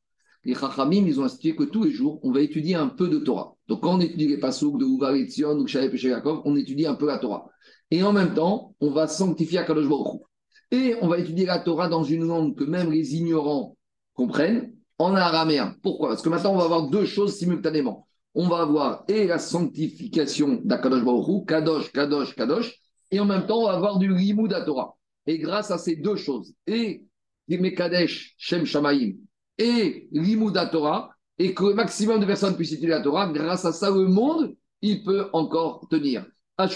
[0.47, 3.19] les Chachamim, ils ont institué que tous les jours, on va étudier un peu de
[3.19, 3.57] Torah.
[3.67, 6.87] Donc, quand on étudie les pasouks de Uvar et Tzion, ou Shalep et on étudie
[6.87, 7.51] un peu la Torah.
[7.91, 10.23] Et en même temps, on va sanctifier Akadosh Baruch
[10.71, 13.77] Et on va étudier la Torah dans une langue que même les ignorants
[14.15, 15.75] comprennent, en araméen.
[15.83, 16.11] Pourquoi?
[16.11, 18.07] Parce que maintenant, on va avoir deux choses simultanément.
[18.35, 22.73] On va avoir et la sanctification d'Akadosh Baruch Kadosh, Kadosh, Kadosh,
[23.11, 24.95] et en même temps, on va avoir du Limud Torah.
[25.27, 27.03] Et grâce à ces deux choses, et
[27.49, 29.15] Mekadesh, Shem Shamayim,
[29.59, 33.73] et l'Imouda Torah, et que le maximum de personnes puissent étudier la Torah, grâce à
[33.73, 36.27] ça, le monde, il peut encore tenir.
[36.59, 36.69] La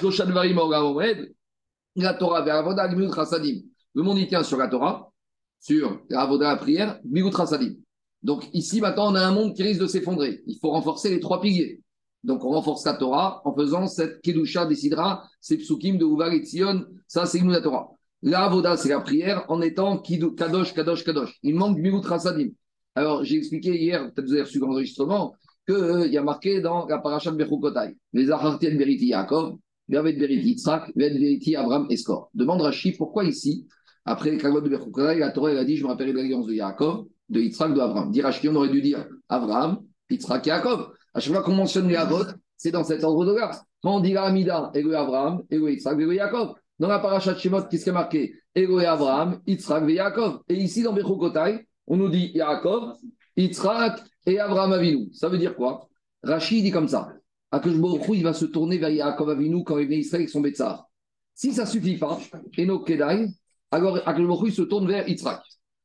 [2.15, 5.11] Torah Le monde, il tient sur la Torah,
[5.59, 7.75] sur Avoda, la prière, Mimut Chassadim.
[8.23, 10.43] Donc ici, maintenant, on a un monde qui risque de s'effondrer.
[10.47, 11.81] Il faut renforcer les trois piliers.
[12.23, 16.45] Donc on renforce la Torah en faisant cette Kedusha décidera, ces psukim de Uval et
[16.45, 17.91] Tzion, ça c'est la Torah.
[18.23, 21.39] La c'est la prière en étant Kadosh, Kadosh, Kadosh.
[21.43, 22.51] Il manque Mimut Chassadim.
[22.95, 25.35] Alors, j'ai expliqué hier, peut-être vous avez reçu l'enregistrement,
[25.67, 30.15] qu'il euh, y a marqué dans la paracha de Bechukotai, les Achartiennes Beriti Yaakov, Vervet
[30.15, 32.31] Beriti Yitzhak, Vervet Beriti Abraham Escor.
[32.35, 33.67] Demande Rashi pourquoi ici,
[34.05, 37.41] après Kavod de Bechukotai, la Torah a dit Je me rappelle l'alliance de Yaakov, de
[37.41, 38.11] Yitzhak, de Abraham.
[38.11, 40.93] Dit Rashi, on aurait dû dire Abraham, Yitzhak Yaakov.
[41.15, 42.25] À chaque fois qu'on mentionne les Avot,
[42.57, 43.63] c'est dans cet ordre de grâce.
[43.83, 46.55] Quand on dit la Hamida, Ego Abraham, Ego Yitzhak, Ego Yaakov.
[46.79, 48.35] Dans la paracha de Shemot, qu'est-ce qui est marqué?
[48.55, 50.41] Ego Abraham, Yitzhak Yaakov.
[50.49, 52.95] Et ici, dans Bechukotai, on nous dit Yaakov,
[53.37, 55.13] Yitzhak et Abraham Avinu.
[55.13, 55.89] Ça veut dire quoi?
[56.23, 57.13] Rachid dit comme ça.
[57.51, 60.87] Akashborou, il va se tourner vers Yaakov Avinu quand il vient Israël avec son Betsar.
[61.35, 62.17] Si ça suffit pas,
[62.57, 63.27] Enoch Kedai,
[63.73, 65.43] alors Akashborou, il se tourne vers Yitzhak.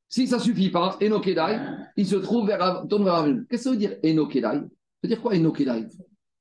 [0.07, 1.59] Si ça suffit pas, Enoch Kedai,
[1.97, 3.47] il se trouve vers, tourne vers Avinu.
[3.49, 4.59] Qu'est-ce que ça veut dire Enoch Kedai?
[4.59, 4.67] Ça
[5.01, 5.87] veut dire quoi Enoch Kedai?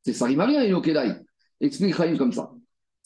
[0.03, 1.15] C'est ça rime à rien, Enoch Kedai.
[1.59, 2.51] Explique Chaim comme ça.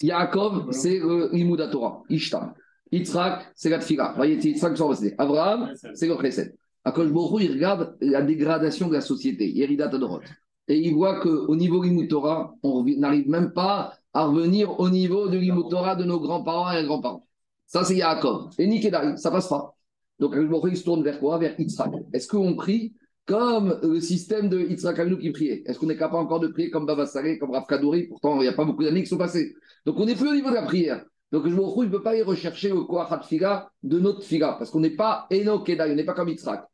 [0.02, 2.52] Yaakov, c'est le Torah, Ishtam.
[2.92, 4.14] Yitzhak, c'est la Tfila.
[4.16, 6.54] Voyez, Yitzhak, c'est Abraham, c'est le Chesed.
[6.84, 7.08] Akosh
[7.40, 10.20] il regarde la dégradation de la société, Yeridat Adorot.
[10.68, 15.38] Et il voit qu'au niveau Torah, on n'arrive même pas à revenir au niveau de
[15.38, 17.26] l'Imutora de nos grands-parents et grands-parents.
[17.66, 18.52] Ça, c'est Yaakov.
[18.58, 19.74] Et Nikedai, ça passe pas.
[20.18, 21.38] Donc, Akosh il se tourne vers quoi?
[21.38, 21.92] Vers Yitzhak.
[22.12, 22.94] Est-ce qu'on prie
[23.26, 25.62] comme le système de Yitzhak Avinu qui priait?
[25.66, 27.04] Est-ce qu'on est capable encore de prier comme Baba
[27.38, 28.04] comme Rav Kadouri?
[28.04, 29.54] Pourtant, il n'y a pas beaucoup d'années qui sont passées.
[29.84, 31.04] Donc, on n'est plus au niveau de la prière.
[31.30, 34.70] Donc, je me ne peut pas aller rechercher le Koachat Figa de notre Figa, parce
[34.70, 36.64] qu'on n'est pas Eno Kedai, on n'est pas comme Yitzhak.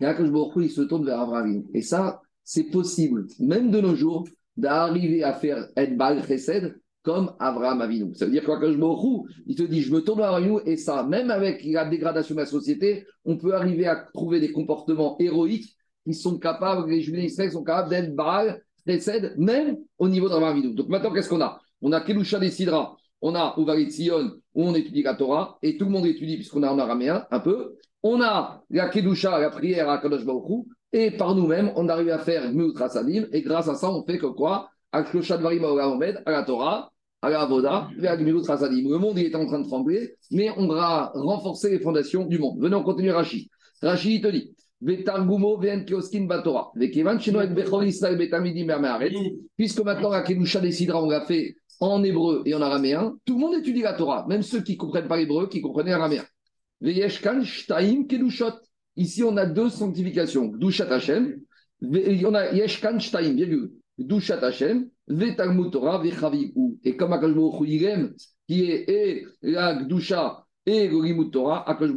[0.00, 1.64] Et là, il se tourne vers Abraham.
[1.72, 7.82] Et ça, c'est possible, même de nos jours, d'arriver à faire Edbal Chesed comme Abraham
[7.82, 8.14] Avinu.
[8.14, 8.78] Ça veut dire quoi que je
[9.46, 12.40] il te dit, je me tourne vers Abraham et ça, même avec la dégradation de
[12.40, 17.16] la société, on peut arriver à trouver des comportements héroïques qui sont capables, les juifs
[17.16, 20.74] d'Israël sont capables Baal, Chesed, même au niveau d'Abraham Avinu.
[20.74, 21.60] Donc maintenant, qu'est-ce qu'on a?
[21.82, 25.78] On a Kedusha des Sidra, on a Uvarit Sion, où on étudie la Torah, et
[25.78, 27.76] tout le monde étudie, puisqu'on a en araméen un peu.
[28.02, 32.18] On a la Kedusha, la prière à Kadosh Baruch et par nous-mêmes, on arrive à
[32.18, 34.68] faire Miut Rasadim, et grâce à ça, on fait que quoi?
[34.92, 35.64] À Varim
[36.26, 38.90] à la Torah, à la Avoda, vers Miut Rasadim.
[38.90, 42.38] Le monde il est en train de trembler, mais on va renforcer les fondations du
[42.38, 42.60] monde.
[42.60, 43.48] Venons, on continue Rashi.
[43.80, 44.54] Rashi, il te dit
[49.56, 53.40] Puisque maintenant la Kedusha décidera, on l'a fait en hébreu et en araméen, tout le
[53.40, 56.24] monde étudie la Torah, même ceux qui ne comprennent pas l'hébreu, qui comprennent l'araméen.
[58.96, 60.46] Ici, on a deux sanctifications.
[60.46, 61.40] Dushat Hashem,
[61.82, 63.72] on a Yeshkan Shtaim, virgule.
[63.98, 66.78] Dushat Hashem, Vetalmud Torah, Vechaviku.
[66.84, 67.66] Et comme Akash Baruch
[68.46, 71.90] qui est et la Gdusha et le Torah, Akash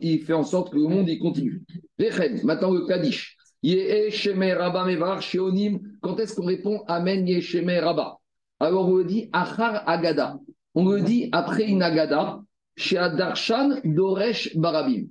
[0.00, 1.62] il fait en sorte que le monde y continue.
[1.98, 3.36] Vechen, maintenant le Kaddish.
[3.62, 5.80] Yesheme Rabba Mevar, Sheonim.
[6.00, 8.19] Quand est-ce qu'on répond Amen Yesheme Rabba?
[8.60, 10.38] Alors on le dit Achar Agada.
[10.74, 12.40] On le dit après une Agada,
[12.76, 15.06] chez Adarshan Doresh Barabim.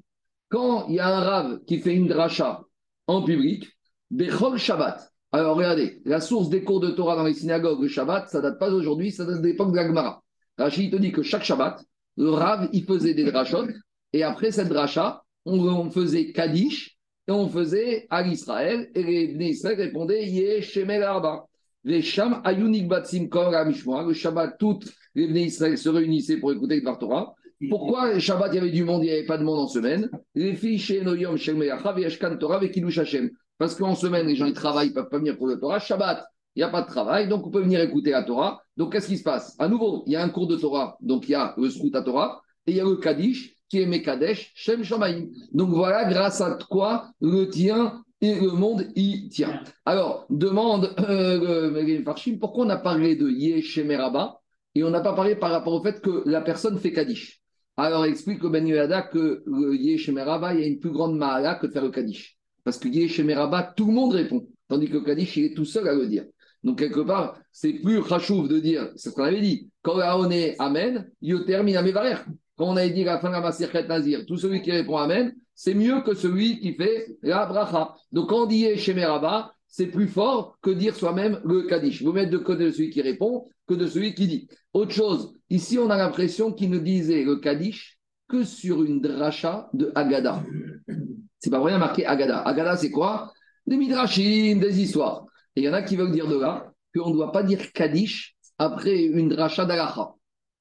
[0.49, 2.63] Quand il y a un rave qui fait une dracha
[3.07, 3.67] en public,
[4.11, 5.11] Bechol Shabbat.
[5.31, 8.57] Alors regardez, la source des cours de Torah dans les synagogues, le Shabbat, ça date
[8.57, 10.23] pas d'aujourd'hui, ça date de l'époque de l'Agmara.
[10.57, 11.83] Rachid te dit que chaque Shabbat,
[12.17, 13.67] le rave, il faisait des drachot,
[14.13, 19.79] et après cette dracha, on, faisait Kaddish, et on faisait à l'Israël, et les Israël
[19.79, 21.45] répondaient Yeshemel Arba.
[21.89, 26.79] Les Sham Ayunik Batsim Kor Le Shabbat, toutes les Bnei Israël se réunissaient pour écouter
[26.79, 27.33] le Torah.
[27.67, 29.67] Pourquoi le Shabbat, il y avait du monde, il n'y avait pas de monde en
[29.67, 30.07] semaine?
[30.35, 31.55] Les filles chez Noyom, chez
[32.39, 33.31] Torah, avec Hashem.
[33.57, 35.79] Parce qu'en semaine, les gens ils travaillent, ils ne peuvent pas venir pour le Torah.
[35.79, 38.61] Shabbat, il n'y a pas de travail, donc on peut venir écouter la Torah.
[38.77, 39.55] Donc qu'est-ce qui se passe?
[39.57, 41.95] À nouveau, il y a un cours de Torah, donc il y a le Srout
[41.95, 45.25] à Torah, et il y a le Kaddish, qui est Mekadesh, Shem Shamaim.
[45.53, 49.61] Donc voilà, grâce à quoi le tien et le monde y tient.
[49.85, 54.41] Alors, demande euh, Farshim, pourquoi on a parlé de Yeshemeraba
[54.75, 57.41] et on n'a pas parlé par rapport au fait que la personne fait Kaddish?
[57.77, 61.17] Alors, il explique au Ben Yoda que le Yeshemeraba, il y a une plus grande
[61.17, 62.37] mahala que de faire le Kaddish.
[62.65, 64.45] Parce que Yeshemeraba, tout le monde répond.
[64.67, 66.25] Tandis que le Kaddish, il est tout seul à le dire.
[66.61, 69.69] Donc, quelque part, c'est plus rachouf de dire, c'est ce qu'on avait dit.
[69.81, 71.09] Quand on est Amen,
[71.45, 71.83] termine à.
[72.57, 74.97] Quand on avait dit à la fin de la Masirket Nazir, tout celui qui répond
[74.97, 77.93] Amen, c'est mieux que celui qui fait la bracha.
[78.13, 82.01] Donc, quand on dit Yeshemeraba, c'est plus fort que dire soi-même le Kaddish.
[82.01, 84.47] Vous mettez de côté celui qui répond que de celui qui dit.
[84.71, 89.69] Autre chose, ici on a l'impression qu'il ne disait le Kaddish que sur une dracha
[89.73, 90.41] de Agada.
[91.39, 92.39] C'est pas vrai, marqué Agada.
[92.39, 93.33] Agada, c'est quoi?
[93.67, 95.25] Des midrashim, des histoires.
[95.57, 97.73] Et il y en a qui veulent dire de là qu'on ne doit pas dire
[97.73, 100.13] Kaddish après une dracha d'Alacha.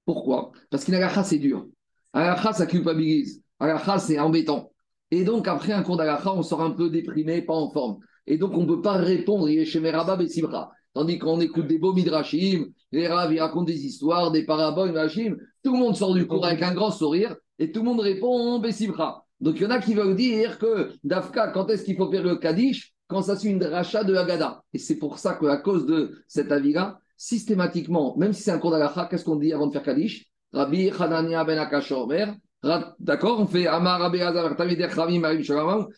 [0.04, 0.50] Pourquoi?
[0.70, 1.68] Parce qu'une Alacha, c'est dur.
[2.12, 3.44] Alacha, ça culpabilise.
[3.60, 4.72] Alacha, c'est embêtant.
[5.10, 7.98] Et donc, après un cours d'Alacha, on sort un peu déprimé, pas en forme.
[8.26, 10.70] Et donc, on ne peut pas répondre Yeshemeraba Besibra.
[10.92, 15.36] Tandis qu'on écoute des beaux midrashim, les raves, ils racontent des histoires, des paraboles, midrashim,
[15.62, 18.58] tout le monde sort du cours avec un grand sourire et tout le monde répond
[18.58, 19.24] Besibra.
[19.40, 22.22] Donc, il y en a qui veulent dire que Dafka, quand est-ce qu'il faut faire
[22.22, 22.92] le Kaddish?
[23.06, 24.62] Quand ça suit une dracha de Haggadah.
[24.74, 28.70] Et c'est pour ça qu'à cause de cet avis-là, systématiquement, même si c'est un cours
[28.70, 30.26] d'Alacha, qu'est-ce qu'on dit avant de faire Kaddish?
[30.52, 32.26] Rabbi Hanania ben Akashomer,
[32.62, 35.88] D'accord On fait Amar Rabbi Hazar, Tamider Chavim, Marim Shalom,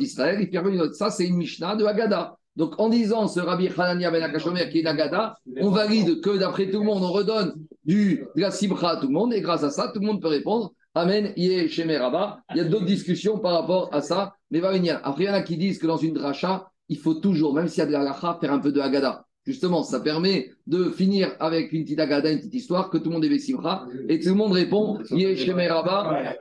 [0.00, 0.40] Israël.
[0.40, 2.36] Et ça, c'est une Mishnah de Haggadah.
[2.56, 4.30] Donc, en disant ce Rabbi Hanania ben
[4.70, 8.50] qui est d'Agada, on valide que d'après tout le monde, on redonne du, de la
[8.50, 11.32] Sibra à tout le monde, et grâce à ça, tout le monde peut répondre Amen,
[11.36, 12.40] Yé, Shemé, Rabba.
[12.50, 15.00] Il y a d'autres discussions par rapport à ça, mais va venir.
[15.04, 17.68] Après, il y en a qui disent que dans une dracha, il faut toujours, même
[17.68, 19.24] s'il y a de la faire un peu de Haggadah.
[19.44, 23.14] Justement, ça permet de finir avec une petite agada, une petite histoire, que tout le
[23.14, 26.34] monde est Vessimra, et tout le monde répond Rabba.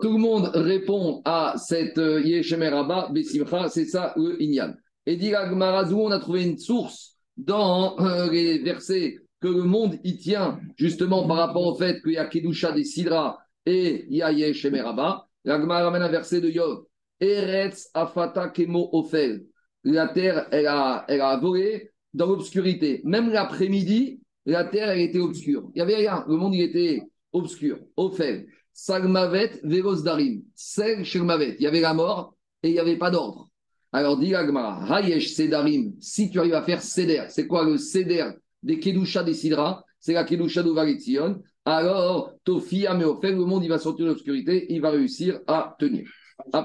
[0.00, 4.74] Tout le monde répond à cette euh, Yesheme Rabba, Vessimra, c'est ça le Inyan.
[5.06, 9.98] Et dit Marazou, on a trouvé une source dans euh, les versets que le monde
[10.02, 14.16] y tient, justement par rapport au fait qu'il y a Kedusha des Sidra et il
[14.16, 15.28] y a Yesheme Rabba.
[15.44, 16.84] L'Agmara ramène un verset de Yov.
[17.22, 19.46] Eretz afata kemo ofel.
[19.84, 23.00] La terre, elle a, elle a volé dans l'obscurité.
[23.04, 25.70] Même l'après-midi, la terre, elle était obscure.
[25.74, 26.24] Il n'y avait rien.
[26.28, 27.78] Le monde, il était obscur.
[27.96, 28.46] Ofel.
[28.72, 30.42] Salmavet veros darim.
[30.54, 31.04] Sel.
[31.04, 33.48] Il y avait la mort et il n'y avait pas d'ordre.
[33.92, 38.30] Alors, dit Agmara, Hayesh Sedarim, si tu arrives à faire Seder, c'est quoi le Seder
[38.62, 39.84] des Kedusha des Sidra?
[40.00, 41.42] C'est la Kedusha d'Ovarition.
[41.64, 46.08] Alors, Tofia Meofel, le monde, il va sortir de l'obscurité, il va réussir à tenir.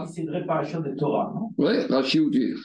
[0.08, 1.50] Sidré Parachia de Torah, non?
[1.58, 1.74] Oui,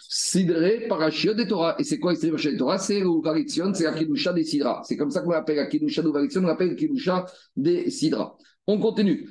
[0.09, 1.75] Sidré Parachia de Torah.
[1.79, 2.79] Et c'est quoi Sidré Parachia de Torah?
[2.79, 4.83] C'est l'Uvarition, c'est la Kedusha des Sidra.
[4.85, 8.37] C'est comme ça qu'on appelle la Kedusha d'Uvarition, on l'appelle la Kedusha des Sidra.
[8.67, 9.29] On continue.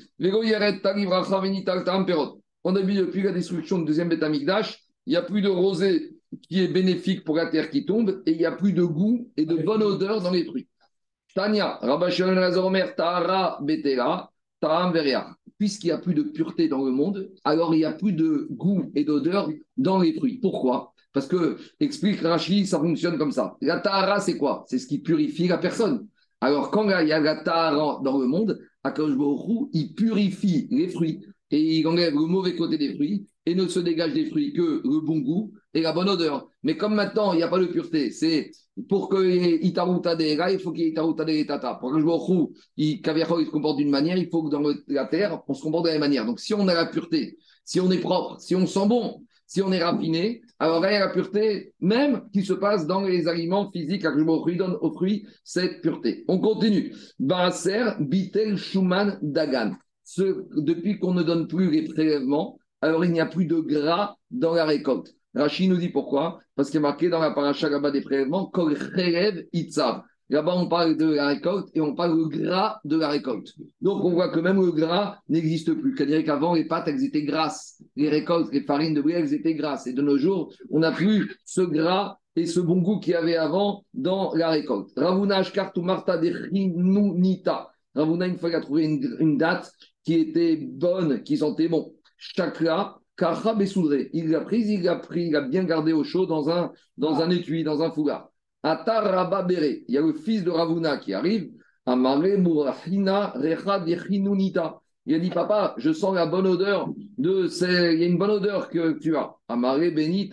[2.63, 6.11] On a vu depuis la destruction du deuxième Betamikdash, il n'y a plus de rosée
[6.43, 9.29] qui est bénéfique pour la terre qui tombe et il n'y a plus de goût
[9.35, 10.67] et de bonne odeur dans les fruits.
[11.33, 15.35] Tania, Rabashon Razomer, Tahara, Betela, Taram Veria.
[15.61, 18.47] Puisqu'il n'y a plus de pureté dans le monde, alors il n'y a plus de
[18.49, 19.47] goût et d'odeur
[19.77, 20.39] dans les fruits.
[20.39, 20.91] Pourquoi?
[21.13, 23.57] Parce que, explique Rachid, ça fonctionne comme ça.
[23.61, 24.65] La Tahara, c'est quoi?
[24.67, 26.07] C'est ce qui purifie la personne.
[26.39, 31.23] Alors, quand il y a la Tahara dans le monde, Baruch il purifie les fruits
[31.51, 34.81] et il enlève le mauvais côté des fruits et ne se dégage des fruits que
[34.83, 36.47] le bon goût et la bonne odeur.
[36.63, 38.51] Mais comme maintenant, il n'y a pas de pureté, c'est
[38.87, 41.75] pour que Itaruta de il faut qu'il y ait Itaruta de Tata.
[41.75, 42.19] Pour que je vois
[42.77, 45.89] il se comporte d'une manière, il faut que dans la terre, on se comporte de
[45.89, 46.25] la même manière.
[46.25, 49.61] Donc si on a la pureté, si on est propre, si on sent bon, si
[49.61, 53.27] on est raffiné, alors il y a la pureté même qui se passe dans les
[53.27, 54.03] aliments physiques.
[54.03, 56.23] Que je donne aux fruits cette pureté.
[56.27, 56.93] On continue.
[57.19, 59.73] Baaser, Bitel, Schumann, Dagan.
[60.03, 64.15] Ce, depuis qu'on ne donne plus les prélèvements, alors il n'y a plus de gras
[64.29, 65.15] dans la récolte.
[65.35, 66.39] Rachid nous dit pourquoi?
[66.55, 68.75] Parce qu'il est marqué dans la paracha là-bas des prélèvements, Kol
[69.53, 70.03] Itzav.
[70.31, 73.53] Là-bas, on parle de la récolte et on parle du gras de la récolte.
[73.81, 75.93] Donc, on voit que même le gras n'existe plus.
[75.93, 77.83] C'est-à-dire qu'avant, les pâtes, elles étaient grasses.
[77.97, 79.87] Les récoltes, les farines de blé, elles étaient grasses.
[79.87, 83.15] Et de nos jours, on n'a plus ce gras et ce bon goût qu'il y
[83.15, 84.89] avait avant dans la récolte.
[84.95, 86.49] Ravuna Kartu Marta de
[87.93, 88.85] Ravuna, une fois qu'il a trouvé
[89.19, 89.69] une, date
[90.05, 91.93] qui était bonne, qui sentait bon.
[94.13, 97.21] Il l'a prise, il l'a pris, il l'a bien gardé au chaud dans un, dans
[97.21, 98.31] un étui, dans un foulard.
[98.63, 101.51] Il y a le fils de Ravuna qui arrive.
[101.85, 103.83] Amare Recha
[105.07, 107.47] Il a dit, papa, je sens la bonne odeur de
[107.93, 109.35] il y a une bonne odeur que tu as.
[109.47, 110.29] Amare Beni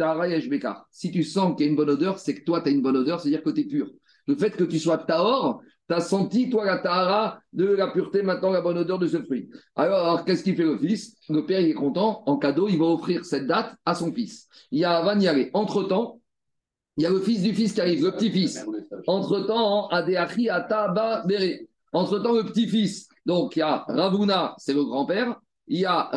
[0.90, 2.82] Si tu sens qu'il y a une bonne odeur, c'est que toi, tu as une
[2.82, 3.88] bonne odeur, c'est-à-dire que tu es pur.
[4.26, 8.22] Le fait que tu sois Tahor, tu as senti, toi, la tahara de la pureté,
[8.22, 9.48] maintenant la bonne odeur de ce fruit.
[9.74, 11.16] Alors, qu'est-ce qu'il fait le fils?
[11.30, 12.22] Le père, il est content.
[12.26, 14.48] En cadeau, il va offrir cette date à son fils.
[14.70, 15.18] Il y a Van
[15.54, 16.20] Entre-temps,
[16.98, 18.66] il y a le fils du fils qui arrive, le petit-fils.
[19.06, 21.60] Entre-temps, Adeachi Ataba Bere.
[21.92, 23.08] Entre-temps, le petit-fils.
[23.24, 25.40] Donc, il y a Ravuna, c'est le grand-père.
[25.68, 26.10] Il y a,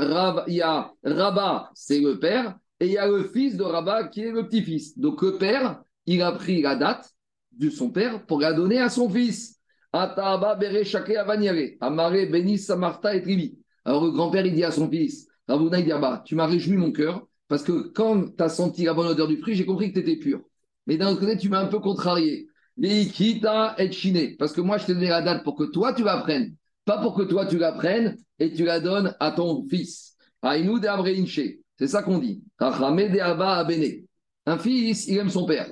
[0.48, 2.58] il y a Rabba, c'est le père.
[2.80, 4.98] Et il y a le fils de Rabba qui est le petit-fils.
[4.98, 7.10] Donc, le père, il a pris la date
[7.52, 9.61] de son père pour la donner à son fils.
[9.94, 11.78] Ataba bere shake avaniare.
[11.82, 13.58] Amare benis samarta et trivi.
[13.86, 16.46] Alors le grand-père, il dit à son fils, Ravuna, il dit, ah bah, tu m'as
[16.46, 19.66] réjoui mon cœur, parce que quand tu as senti la bonne odeur du fruit, j'ai
[19.66, 20.42] compris que tu étais pur.
[20.88, 22.48] Mais d'un autre côté, tu m'as un peu contrarié.
[22.80, 24.36] Kita et chiné.
[24.38, 26.56] Parce que moi, je t'ai donné la date pour que toi, tu l'apprennes.
[26.86, 30.16] Pas pour que toi, tu l'apprennes et tu la donnes à ton fils.
[30.42, 30.88] Aïnou de
[31.78, 32.42] C'est ça qu'on dit.
[34.46, 35.72] Un fils, il aime son père.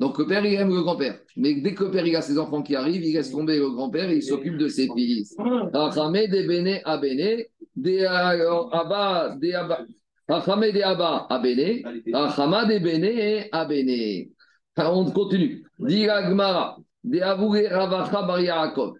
[0.00, 1.18] Donc le père, il aime le grand-père.
[1.36, 3.70] Mais dès que le père, il a ses enfants qui arrivent, il laisse tomber le
[3.70, 5.36] grand-père et il s'occupe de ses fils.
[5.74, 7.44] Rachamé de bene a bene,
[7.76, 9.80] de abba, de abba.
[10.26, 11.82] Rachamé de abba a bene,
[12.14, 14.30] rachama de bene a bene.
[14.78, 15.66] On continue.
[15.78, 18.94] Dira Gmara, de avoué ravacha bar Yaakov.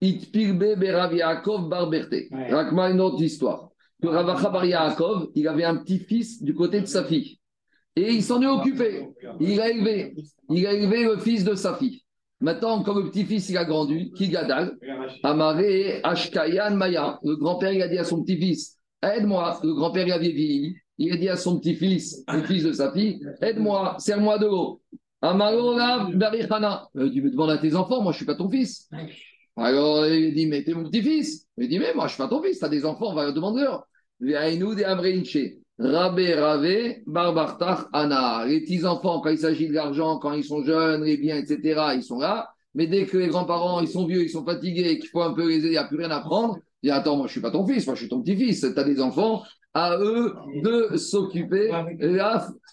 [0.00, 2.28] Itpirbe berav Yaakov bar Berte.
[2.30, 3.70] Rakma, une autre histoire.
[4.00, 7.40] Que Ravacha bar Yaakov, il avait un petit-fils du côté de sa fille.
[7.96, 9.08] Et il s'en est occupé.
[9.40, 10.14] Il a élevé.
[10.50, 12.02] Il a élevé le fils de sa fille.
[12.40, 14.76] Maintenant, quand le petit-fils il a grandi, Kigadal,
[15.22, 19.60] Amaré, Ashkayan, Maya, le grand-père il a dit à son petit-fils, aide-moi.
[19.62, 20.74] Le grand-père il a vieilli.
[20.98, 24.80] Il a dit à son petit-fils, le fils de sa fille, aide-moi, serre-moi de l'eau.
[25.20, 25.76] Amaro,
[26.14, 26.88] Barichana.
[26.94, 28.88] Tu me demandes à tes enfants, moi je ne suis pas ton fils.
[29.56, 31.46] Alors il dit, mais t'es mon petit-fils.
[31.58, 33.30] Il dit, mais moi je suis pas ton fils, tu as des enfants, on va
[33.30, 33.66] demander.
[35.78, 38.44] Rabé, Rabé, Barbartach, Anna.
[38.46, 42.02] Les petits-enfants, quand il s'agit de l'argent, quand ils sont jeunes, les biens, etc., ils
[42.02, 42.52] sont là.
[42.74, 45.48] Mais dès que les grands-parents, ils sont vieux, ils sont fatigués, qu'il faut un peu
[45.48, 47.32] les aider, il n'y a plus rien à prendre, il dit Attends, moi je ne
[47.32, 48.60] suis pas ton fils, moi je suis ton petit-fils.
[48.60, 49.42] Tu as des enfants,
[49.74, 51.70] à eux de s'occuper.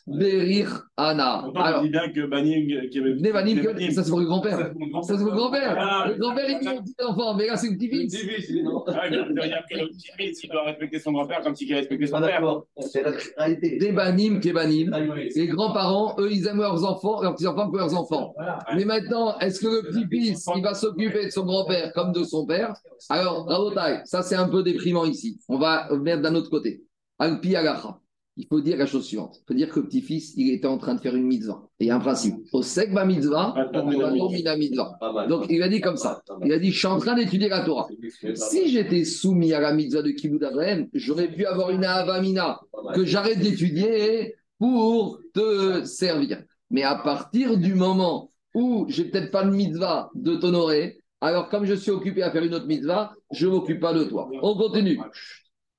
[0.09, 1.45] Berir Anna.
[1.55, 2.89] Alors, on dit bien que Banim.
[2.89, 2.99] Qui
[3.31, 4.57] Banim, ça c'est pour le grand-père.
[5.03, 5.75] Ça c'est pour le grand-père.
[5.77, 8.13] Ah, le grand-père, il dit au petit enfant, mais là c'est le petit-fils.
[8.13, 8.83] Le petit-fils, non.
[8.87, 12.61] Ah, le petit-fils, il doit respecter son grand-père comme s'il respectait son père.
[12.79, 13.77] C'est la réalité.
[13.77, 14.91] Des Banim, qui Banim.
[14.93, 14.99] Ah,
[15.35, 18.33] Les grands-parents, eux, ils aiment leurs enfants, leurs petits-enfants que leurs enfants.
[18.75, 22.45] Mais maintenant, est-ce que le petit-fils, il va s'occuper de son grand-père comme de son
[22.45, 22.73] père?
[23.09, 25.39] Alors, Rabotai, ça c'est un peu déprimant ici.
[25.47, 26.83] On va mettre d'un autre côté.
[27.19, 27.55] Alpi
[28.39, 29.41] Il faut dire la chose suivante.
[29.41, 31.61] Il faut dire que le petit-fils, il était en train de faire une mitzvah.
[31.77, 32.35] Et il y a un principe.
[32.53, 32.61] Au
[33.05, 34.97] mitzvah, on va mitzvah.
[35.27, 36.23] Donc il a dit comme ça.
[36.45, 37.89] Il a dit, je suis en train d'étudier la Torah.
[38.35, 42.61] Si j'étais soumis à la mitzvah de Kibbutz Avraham, j'aurais pu avoir une avamina
[42.95, 46.41] que j'arrête d'étudier pour te servir.
[46.71, 51.65] Mais à partir du moment où j'ai peut-être pas de mitzvah de t'honorer, alors comme
[51.65, 54.29] je suis occupé à faire une autre mitzvah, je ne m'occupe pas de toi.
[54.41, 54.97] On continue.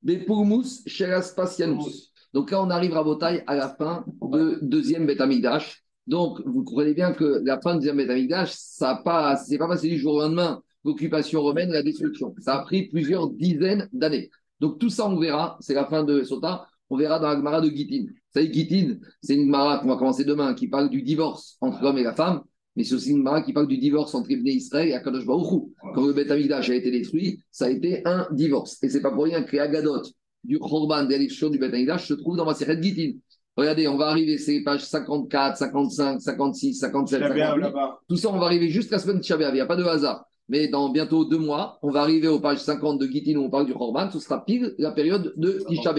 [0.03, 2.11] Bepurmus Sheraspasianus.
[2.33, 5.83] Donc là, on arrive à Botaï à la fin de deuxième Beth Amikdash.
[6.07, 9.69] Donc, vous comprenez bien que la fin de deuxième Beth Amikdash, ça n'est pas, pas
[9.69, 12.35] passé du jour au lendemain, l'occupation romaine, la destruction.
[12.39, 14.31] Ça a pris plusieurs dizaines d'années.
[14.61, 17.61] Donc, tout ça, on verra, c'est la fin de Sota, on verra dans la Gemara
[17.61, 18.07] de Gittin.
[18.07, 21.83] Vous savez, Gittin, c'est une Gemara qu'on va commencer demain, qui parle du divorce entre
[21.83, 22.43] l'homme et la femme,
[22.77, 25.65] mais c'est aussi une Gemara qui parle du divorce entre Ibn Israël et Akadosh Baruch.
[25.95, 28.83] Quand le Beth Amikdash a été détruit, ça a été un divorce.
[28.83, 30.03] Et c'est pas pour rien que les Agadot
[30.45, 33.19] du Khorban, des du Beth Amikdash, se trouvent dans ma série Gittin.
[33.57, 37.73] Regardez, on va arriver, c'est les pages 54, 55, 56, 57, 58.
[38.09, 39.51] Tout ça, on va arriver juste la semaine de Shabbat.
[39.51, 40.25] Il n'y a pas de hasard.
[40.49, 43.51] Mais dans bientôt deux mois, on va arriver aux pages 50 de Gittin où on
[43.51, 44.11] parle du Khorban.
[44.11, 45.95] Ce sera pile la période de Tisha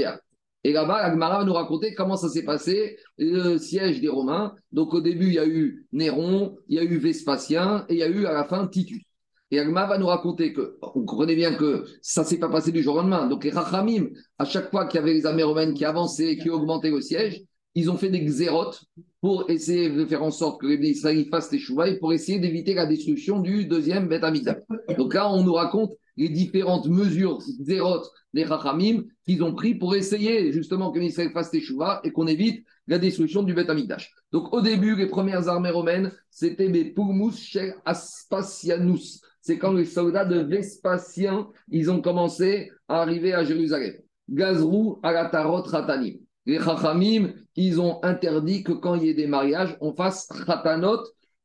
[0.63, 4.53] Et là-bas, Agmara va nous raconter comment ça s'est passé, le siège des Romains.
[4.71, 7.99] Donc au début, il y a eu Néron, il y a eu Vespasien et il
[7.99, 9.01] y a eu à la fin Titus.
[9.51, 12.71] Et Agma va nous raconter que, vous comprenez bien que ça ne s'est pas passé
[12.71, 13.27] du jour au lendemain.
[13.27, 14.07] Donc les Rachamim,
[14.39, 17.43] à chaque fois qu'il y avait les armées romaines qui avançaient, qui augmentaient le siège,
[17.75, 18.83] ils ont fait des xérotes
[19.21, 22.73] pour essayer de faire en sorte que les Israéliens fassent des chouvailles pour essayer d'éviter
[22.73, 24.57] la destruction du deuxième Beth Amikdash.
[24.97, 29.95] Donc là, on nous raconte les différentes mesures xérotes des Rachamim qu'ils ont pris pour
[29.95, 34.11] essayer justement que l'Israël fasse des chouvailles et qu'on évite la destruction du Beth Amikdash.
[34.31, 39.21] Donc au début, les premières armées romaines, c'était des Pulmus chez Aspasianus.
[39.41, 43.93] C'est quand les soldats de Vespasien, ils ont commencé à arriver à Jérusalem.
[44.29, 49.77] Gazrou, Alatarot, Ratanim les Chachamim, ils ont interdit que quand il y ait des mariages,
[49.79, 50.99] on fasse Khatanot,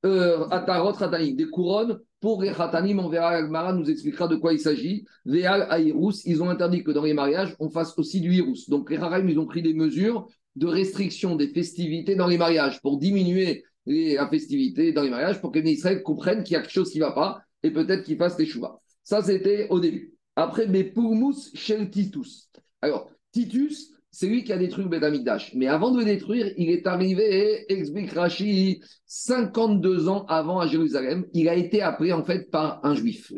[0.04, 2.98] euh, Atarot, Khatanim, des couronnes pour les Khatanim.
[3.00, 5.04] On verra, Agmara nous expliquera de quoi il s'agit.
[5.24, 8.68] Veal, Aïrous, ils ont interdit que dans les mariages, on fasse aussi du Hirous.
[8.68, 12.80] Donc les Chachamim, ils ont pris des mesures de restriction des festivités dans les mariages
[12.80, 16.62] pour diminuer la festivité dans les mariages, pour que les Israël comprennent qu'il y a
[16.62, 18.78] quelque chose qui ne va pas et peut-être qu'ils fassent les chouvas.
[19.02, 20.14] Ça, c'était au début.
[20.36, 22.50] Après, Bepourmous Shel Titus.
[22.82, 26.70] Alors, Titus, c'est lui qui a détruit le Beth Mais avant de le détruire, il
[26.70, 31.26] est arrivé, explique Rashi, 52 ans avant à Jérusalem.
[31.34, 33.32] Il a été appelé en fait par un juif.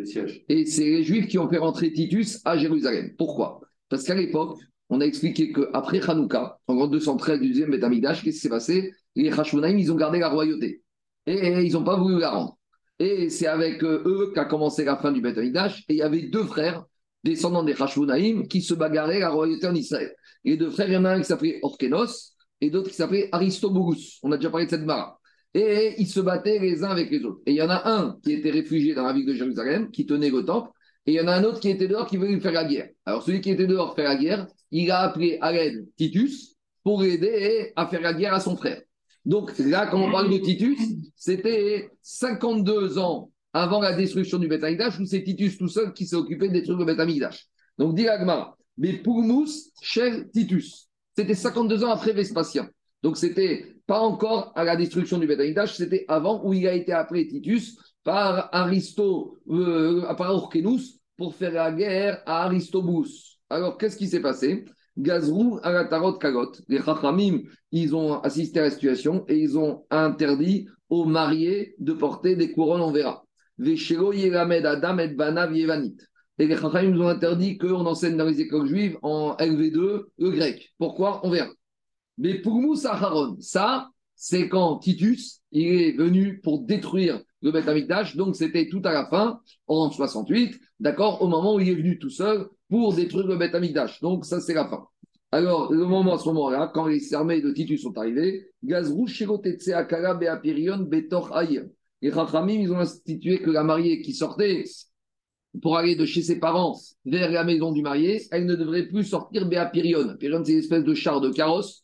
[0.49, 3.11] Et c'est les juifs qui ont fait rentrer Titus à Jérusalem.
[3.19, 3.61] Pourquoi?
[3.89, 4.59] Parce qu'à l'époque,
[4.91, 8.93] on a expliqué qu'après Hanouka, en 213 du deuxième Beth qu'est-ce qui s'est passé?
[9.17, 10.83] Les Hashmonaïm, ils ont gardé la royauté.
[11.27, 12.58] Et, ils n'ont pas voulu la rendre.
[12.99, 15.53] Et c'est avec euh, eux qu'a commencé la fin du Beth Et
[15.89, 16.85] il y avait deux frères,
[17.25, 20.15] descendants des Hashmonaïm, qui se bagarraient la royauté en Israël.
[20.45, 23.29] Les deux frères, il y en a un qui s'appelait Orkenos et d'autres qui s'appelait
[23.33, 24.19] Aristobogus.
[24.23, 25.21] On a déjà parlé de cette mara.
[25.55, 27.41] Et ils se battaient les uns avec les autres.
[27.47, 30.05] Et il y en a un qui était réfugié dans la ville de Jérusalem, qui
[30.05, 30.71] tenait le temple,
[31.07, 32.91] et il y en a un autre qui était dehors qui voulait faire la guerre.
[33.07, 37.03] Alors celui qui était dehors faire la guerre, il a appelé à l'aide Titus pour
[37.03, 38.83] aider à faire la guerre à son frère.
[39.29, 40.81] Donc là, quand on parle de Titus,
[41.15, 44.65] c'était 52 ans avant la destruction du Beth
[44.99, 47.31] où c'est Titus tout seul qui s'est occupé de détruire le Beth
[47.77, 49.51] Donc dit Agmara, mais Pulmus
[49.83, 50.89] chez Titus.
[51.15, 52.71] C'était 52 ans après Vespasien.
[53.03, 56.93] Donc, c'était pas encore à la destruction du Beth c'était avant où il a été
[56.93, 63.41] appelé Titus par Aristo, euh, par Orkenus pour faire la guerre à Aristobus.
[63.51, 64.65] Alors, qu'est-ce qui s'est passé?
[64.99, 66.53] Gazrou à la tarot kagot.
[66.69, 67.43] Les Chachamim,
[67.73, 72.53] ils ont assisté à la situation et ils ont interdit aux mariés de porter des
[72.53, 73.25] couronnes, on verra.
[73.59, 75.97] Veshelo Yelamed Adam et Banav Yevanit.
[76.39, 80.31] Et les Chachamim nous ont interdit qu'on enseigne dans les écoles juives en LV2 le
[80.31, 80.73] grec.
[80.79, 81.21] Pourquoi?
[81.25, 81.51] On verra.
[82.19, 87.69] Mais pour Moussa Haron, ça, c'est quand Titus il est venu pour détruire le Beth
[87.69, 88.17] Amikdash.
[88.17, 91.99] Donc, c'était tout à la fin, en 68, d'accord, au moment où il est venu
[91.99, 94.01] tout seul pour détruire le Beth Amikdash.
[94.01, 94.87] Donc, ça, c'est la fin.
[95.31, 99.69] Alors, le moment, à ce moment-là, quand les armées de Titus sont arrivées, Gazrou, Shirotetse,
[99.69, 101.65] Akara, Beapirion, Betor, Aïr.
[102.01, 104.65] Les Chachamim, ils ont institué que la mariée qui sortait
[105.61, 109.05] pour aller de chez ses parents vers la maison du marié, elle ne devrait plus
[109.05, 110.17] sortir Béapirion.
[110.17, 111.83] Pirion, c'est une espèce de char de carrosse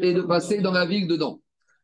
[0.00, 1.40] et de passer dans la ville dedans.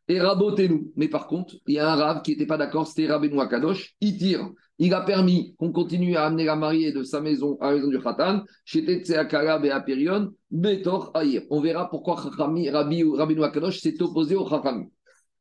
[0.08, 0.92] Et rabotez-nous.
[0.96, 3.94] Mais par contre, il y a un rave qui n'était pas d'accord, c'était Rabbeinu Kadosh.
[4.00, 4.48] Il tire.
[4.78, 7.88] Il a permis qu'on continue à amener la mariée de sa maison à la maison
[7.88, 11.42] du Khatan, chez Tetseakara Béapirion, Betor Aïr.
[11.50, 14.86] On verra pourquoi Rabbi, Rabbeinu Akadosh s'est opposé au Chachami.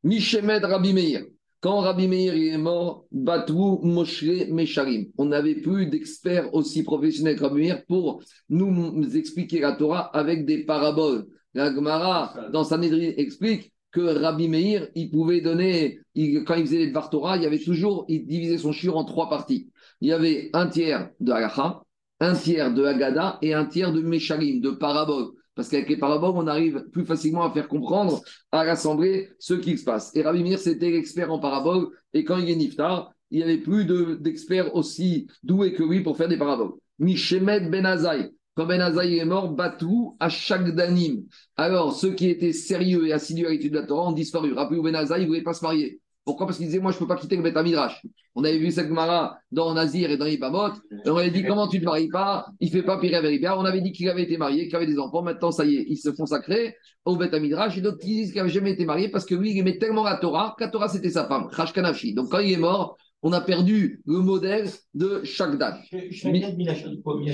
[0.04, 1.26] Mishemed Rabbi Meir.
[1.60, 5.08] Quand Rabbi Meir est mort, Batou Moshe Mesharim.
[5.18, 10.46] On n'avait plus d'experts aussi professionnels que Rabbi Meir pour nous expliquer la Torah avec
[10.46, 11.26] des paraboles.
[11.54, 16.02] La Gemara, dans Sanhedrin, explique que Rabbi Meir, il pouvait donner,
[16.46, 19.06] quand il faisait les Dvar Torah, il y avait toujours, il divisait son chur en
[19.06, 19.70] trois parties.
[20.02, 21.82] Il y avait un tiers de Halacha,
[22.20, 25.32] un tiers de Haggadah et un tiers de Mesharim, de paraboles.
[25.56, 28.22] Parce qu'avec les paraboles, on arrive plus facilement à faire comprendre,
[28.52, 30.14] à rassembler ce qui se passe.
[30.14, 31.88] Et Rabbi Mir, c'était l'expert en paraboles.
[32.14, 33.86] Et quand il est niftar, il n'y avait plus
[34.20, 36.74] d'experts aussi doués que lui pour faire des paraboles.
[37.00, 38.32] Mishemed Ben Azaï.
[38.56, 41.26] Quand Ben Azaï est mort, Batou à chaque danim.
[41.58, 44.54] Alors, ceux qui étaient sérieux et assidus à l'étude de la Torah ont disparu.
[44.54, 46.00] Rappelez-vous, Ben Azaï ne voulait pas se marier.
[46.24, 46.48] Pourquoi?
[46.48, 48.02] Parce qu'il disait, moi, je ne peux pas quitter le Beth Midrash.
[48.34, 50.72] On avait vu cette Gemara dans Nazir et dans Ibamot.
[51.06, 52.48] On avait dit, comment tu ne te maries pas?
[52.60, 54.88] Il ne fait pas pire avec On avait dit qu'il avait été marié, qu'il avait
[54.88, 55.22] des enfants.
[55.22, 56.76] Maintenant, ça y est, il se consacrait
[57.06, 57.78] au Beth Midrash.
[57.78, 60.04] Et d'autres qui disent qu'il n'avait jamais été marié parce que lui, il aimait tellement
[60.04, 62.16] la Torah, que la Torah, c'était sa femme, Khash Kanafi.
[62.16, 65.80] Donc, quand il est mort, on a perdu le modèle de chaque date.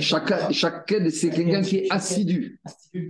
[0.00, 2.58] Chaque, c'est quelqu'un qui est assidu.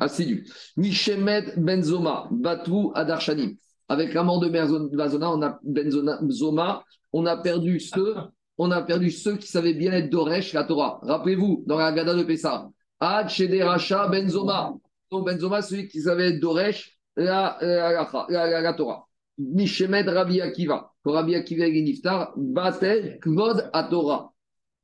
[0.00, 0.48] Assidu.
[0.76, 3.54] Mishemed Benzoma, Batou Adarshanim.
[3.88, 8.16] Avec la mort de Benzona, on a Benzoma, on a perdu ceux,
[8.58, 10.98] on a perdu ceux qui savaient bien être Doresh, la Torah.
[11.02, 12.68] Rappelez-vous, dans la Gada de Pessah,
[12.98, 13.28] Ad
[13.60, 14.74] Racha Benzoma.
[15.08, 19.06] Donc Benzoma, celui qui savait être Doresh, la, la, Torah.
[19.38, 20.92] Mishemed Rabbi Akiva.
[21.02, 24.32] Quand Rabbi Akiva est niftar, Batel Kvod Torah.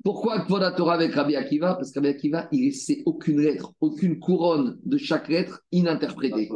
[0.05, 1.75] Pourquoi Kvod Torah avec Rabbi Akiva?
[1.75, 6.51] Parce que Rabbi Akiva, il laissait aucune lettre, aucune couronne de chaque lettre ininterprétée.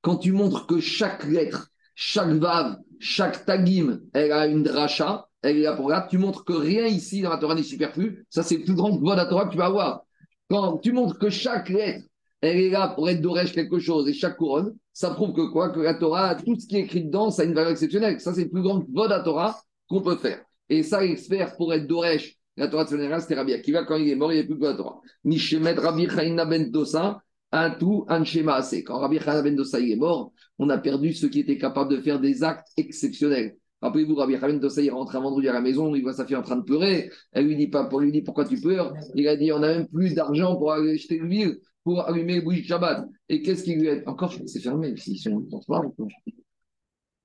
[0.00, 5.58] Quand tu montres que chaque lettre chaque vav, chaque tagim, elle a une dracha, elle
[5.58, 8.26] est là pour Tu montres que rien ici dans la Torah n'est superflu.
[8.30, 10.04] Ça, c'est le plus grand la Torah que tu vas avoir.
[10.50, 12.04] Quand tu montres que chaque lettre,
[12.44, 15.70] elle est là pour être d'orèche quelque chose et chaque couronne, ça prouve que quoi?
[15.70, 18.20] Que la Torah, tout ce qui est écrit dedans, ça a une valeur exceptionnelle.
[18.20, 20.42] Ça, c'est le plus grand de la Torah qu'on peut faire.
[20.68, 23.84] Et ça, l'expert pour être d'orèche, la Torah de c'était Rabbi Akiva.
[23.84, 25.00] Quand il est mort, il n'y a plus que la Torah.
[25.24, 27.22] Nishemet Rabbi Chaina ben Dosa,
[27.52, 28.84] un tout, un schéma assez.
[28.84, 32.00] Quand Rabbi Chaina ben Dosa est mort, on a perdu ceux qui étaient capables de
[32.00, 33.56] faire des actes exceptionnels.
[33.84, 36.36] Rappelez-vous, Rabbi Khavin Dossé, il rentre un vendredi à la maison, il voit sa fille
[36.36, 37.10] en train de pleurer.
[37.32, 38.94] Elle lui dit pas, pour lui dit pourquoi tu pleures?
[39.14, 42.40] Il a dit on n'a même plus d'argent pour aller acheter l'huile, pour allumer le
[42.40, 43.06] bougie de Shabbat.
[43.28, 44.02] Et qu'est-ce qu'il lui a dit?
[44.06, 45.82] Encore, c'est fermé, sont pas.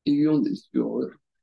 [0.04, 0.44] Ils lui ont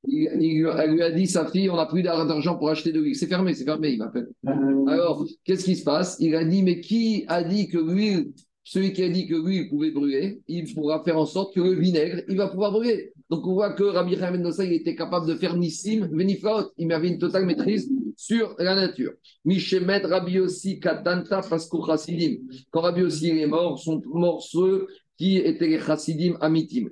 [0.09, 3.17] il, elle lui a dit, sa fille, on n'a plus d'argent pour acheter de l'huile.
[3.17, 4.29] C'est fermé, c'est fermé, il m'appelle.
[4.47, 4.87] Euh.
[4.87, 6.19] Alors, qu'est-ce qui se passe?
[6.21, 8.33] Il a dit, mais qui a dit que l'huile
[8.67, 11.61] celui qui a dit que lui, il pouvait brûler, il pourra faire en sorte que
[11.61, 13.13] le vinaigre, il va pouvoir brûler.
[13.29, 16.71] Donc on voit que Rabbi Chaim ben il était capable de faire Nissim, Veniflaot.
[16.79, 19.13] Il avait une totale maîtrise sur la nature.
[19.45, 22.43] Mishemet Rabbi aussi Katanta Pasco Chassidim.
[22.71, 24.87] Quand Rabbi aussi est mort, sont morts ceux
[25.19, 26.89] qui étaient les Chassidim Amitim.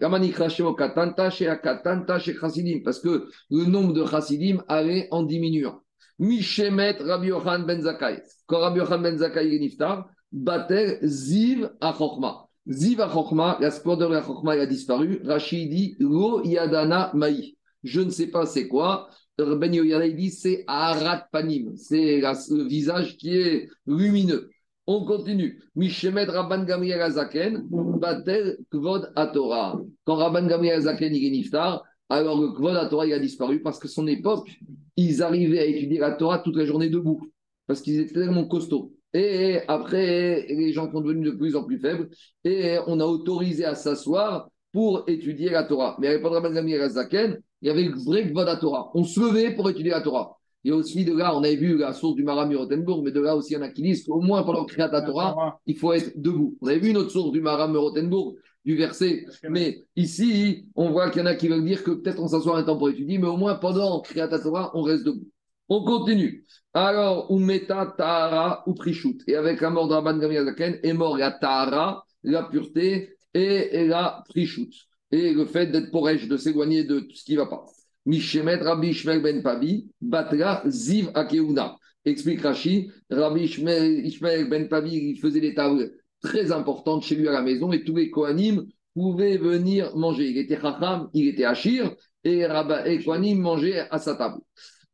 [0.77, 2.81] Katanta Katanta Chassidim.
[2.85, 5.83] Parce que le nombre de Chassidim allait en diminuant.
[6.19, 8.23] Mishemet Rabbi Yohan ben Zakai.
[8.47, 12.44] Quand Rabbi Yohan ben Zakai est niftar, Batel Ziv Achokma.
[12.67, 15.21] Ziv Achokma, la splendeur de la Chokma a disparu.
[15.25, 17.57] Rachid dit Lo Yadana Maï.
[17.83, 19.09] Je ne sais pas c'est quoi.
[19.37, 21.77] Ben Yoyada dit c'est Arat Panim.
[21.77, 24.49] C'est le visage qui est lumineux.
[24.87, 25.61] On continue.
[25.77, 29.81] Mishemet Rabban Gamriel Azaken, Batel Kvod Atora.
[30.05, 33.79] Quand Rabban Gamriel Azaken il est niftar, alors le Kvod Atora il a disparu parce
[33.79, 34.51] que son époque,
[34.97, 37.31] ils arrivaient à étudier la Torah toute la journée debout.
[37.67, 38.94] Parce qu'ils étaient tellement costauds.
[39.15, 42.11] Et après, les gens sont devenus de plus en plus faibles
[42.43, 45.97] et on a autorisé à s'asseoir pour étudier la Torah.
[46.01, 48.91] Mais à l'époque de Zaken, il y avait le vrai la Torah.
[48.95, 50.37] On se levait pour étudier la Torah.
[50.65, 53.37] Et aussi de là, on avait vu la source du Maram Rothenburg, mais de là
[53.37, 55.93] aussi, il y en a qui disent qu'au moins pendant créer la Torah, il faut
[55.93, 56.57] être debout.
[56.61, 58.35] On avait vu une autre source du Maram Rothenburg,
[58.65, 59.27] du verset.
[59.49, 62.59] Mais ici, on voit qu'il y en a qui veulent dire que peut-être on s'assoit
[62.59, 65.29] un temps pour étudier, mais au moins pendant la Torah, on reste debout.
[65.69, 66.45] On continue.
[66.77, 69.19] Alors, Umeta Tahara ou Prichut.
[69.29, 74.25] Et avec la mort de Rabban Gamiazaken est mort la Tahara, la pureté et, la
[74.29, 74.73] Prichut.
[75.13, 77.65] Et le fait d'être porèche, de s'éloigner de tout ce qui ne va pas.
[78.07, 81.77] Mishemet Rabbi Ishmael ben Pavi, Batra Ziv Akeuna.
[82.05, 87.33] Explique Rashi, Rabbi Ishmael ben Pavi, il faisait des tables très importantes chez lui à
[87.33, 90.29] la maison et tous les Kohanim pouvaient venir manger.
[90.31, 91.95] Il était Chacham, il était Achir
[92.25, 92.47] et,
[92.87, 94.41] et Kohanim mangeaient à sa table.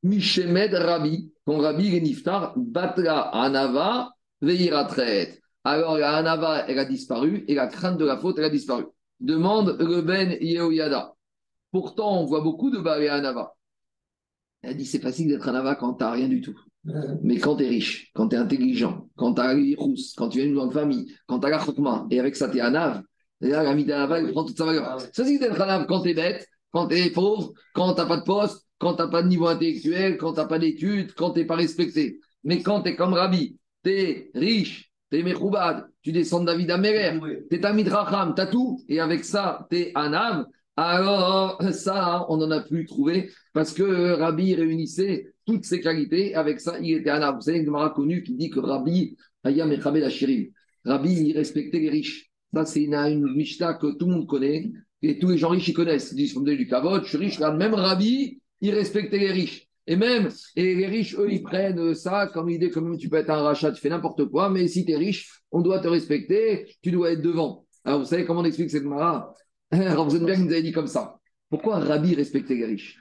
[0.02, 5.40] Mishemed Rabbi, quand Rabbi est niftar, Batra Anava Veiratret.
[5.64, 8.84] Alors la Anava, elle a disparu et la crainte de la faute, elle a disparu.
[9.20, 11.14] Demande Reben Yehoyada.
[11.70, 13.54] Pourtant, on voit beaucoup de Baal Anava.
[14.62, 16.58] Elle dit c'est facile d'être Anava quand tu n'as rien du tout.
[17.22, 20.38] Mais quand tu es riche, quand tu es intelligent, quand tu as rousse, quand tu
[20.38, 23.02] viens d'une grande famille, quand tu as la chokma, et avec ça tu es Anav,
[23.40, 24.98] là, la d'Anava, elle prend toute sa valeur.
[24.98, 28.06] C'est facile d'être Anav quand tu es bête, quand tu es pauvre, quand tu n'as
[28.06, 31.12] pas de poste, quand tu n'as pas de niveau intellectuel, quand tu n'as pas d'études,
[31.12, 32.18] quand tu n'es pas respecté.
[32.42, 36.46] Mais quand tu es comme Rabbi, tu es riche, tu es Mechoubad, tu descends de
[36.46, 37.12] David Améler,
[37.50, 42.24] tu es Tamid Racham, tu as tout, et avec ça, tu es Anam, alors ça,
[42.30, 46.94] on n'en a plus trouvé, parce que Rabbi réunissait toutes ses qualités, avec ça, il
[46.94, 47.34] était Anam.
[47.34, 49.14] Vous savez, m'a connu qui dit que Rabbi,
[49.44, 52.30] Ayam et Rabbi, il respectait les riches.
[52.54, 54.72] Ça, c'est une, une Mishnah que tout le monde connaît,
[55.02, 56.12] et tous les gens riches, ils connaissent.
[56.12, 59.66] Ils disent, du Kavod, je suis riche, même Rabbi, il respectait les riches.
[59.86, 63.30] Et même, et les riches, eux, ils prennent ça comme idée, comme tu peux être
[63.30, 66.66] un rachat, tu fais n'importe quoi, mais si tu es riche, on doit te respecter,
[66.82, 67.66] tu dois être devant.
[67.84, 69.34] Alors, vous savez comment on explique cette mara
[69.72, 71.18] Rosenberg nous avait dit comme ça.
[71.48, 73.00] Pourquoi Rabbi respectait les riches?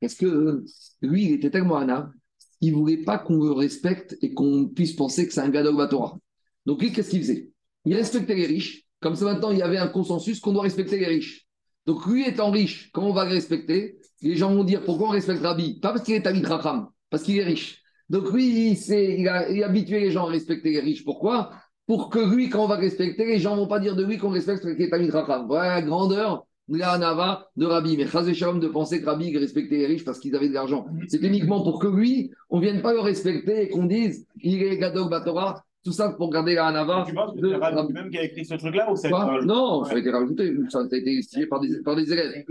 [0.00, 0.64] Parce que
[1.02, 2.12] lui, il était tellement âme,
[2.60, 5.88] il ne voulait pas qu'on le respecte et qu'on puisse penser que c'est un gadol
[5.88, 6.18] Torah.
[6.66, 7.50] Donc, lui, qu'est-ce qu'il faisait?
[7.84, 8.84] Il respectait les riches.
[9.00, 11.46] Comme ça, maintenant, il y avait un consensus qu'on doit respecter les riches.
[11.86, 13.97] Donc, lui étant riche, comment on va le respecter?
[14.22, 15.80] Les gens vont dire pourquoi on respecte Rabbi?
[15.80, 17.82] Pas parce qu'il est Tamid Racham, parce qu'il est riche.
[18.08, 21.04] Donc, lui, il, il, a, habitué les gens à respecter les riches.
[21.04, 21.50] Pourquoi?
[21.86, 24.18] Pour que lui, quand on va respecter, les gens ne vont pas dire de lui
[24.18, 25.46] qu'on respecte parce qu'il est Tamid Racham.
[25.46, 27.96] Voilà la grandeur la Nava de Rabbi.
[27.96, 30.86] Mais Chazé Shalom de penser que Rabbi respectait les riches parce qu'ils avaient de l'argent.
[31.08, 34.62] C'est uniquement pour que lui, on ne vienne pas le respecter et qu'on dise il
[34.62, 37.04] est Batora tout ça pour garder la Hanava.
[37.06, 39.94] Tu penses que c'est Rabbi même qui a écrit ce truc-là ou c'est Non, ça
[39.94, 42.44] a été rajouté, ça a été stylé par des, par des élèves.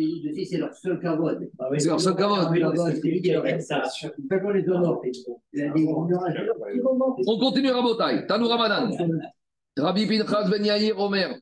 [0.45, 1.47] C'est leur seul cavode.
[1.77, 2.47] C'est leur seul cavode.
[5.53, 5.71] C'est.
[7.27, 8.25] On continue Rabotai.
[8.27, 8.89] Tanou Ramadan.
[9.77, 11.39] Rabbi Pinchas Ben Yair Omer,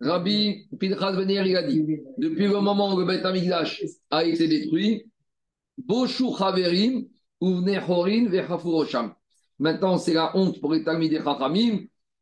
[0.00, 1.82] Rabbi Pinchas Ben Yair, il a dit
[2.18, 5.06] depuis le moment où le Beth Amigdash a été détruit,
[5.78, 7.06] Boshu Chaverim,
[7.40, 9.14] Uvne Horin, Vechafurosham.
[9.60, 11.80] Maintenant, c'est la honte pour les Talmidei Chachamim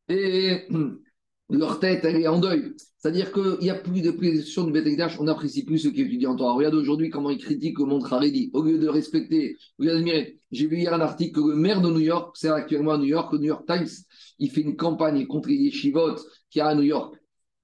[0.08, 0.66] et
[1.50, 2.74] leur tête, est en deuil.
[2.98, 6.26] C'est-à-dire qu'il n'y a plus de pression de Betekdash, on n'apprécie plus ce qui étudié
[6.26, 6.54] en Torah.
[6.54, 8.50] Regarde aujourd'hui comment ils critiquent le monde Haredi.
[8.54, 10.40] Au lieu de respecter, au lieu d'admirer.
[10.50, 13.04] J'ai vu hier un article que le maire de New York, c'est actuellement à New
[13.04, 13.86] York, le New York Times,
[14.40, 16.16] il fait une campagne contre les yeshivot
[16.50, 17.17] qui a à New York.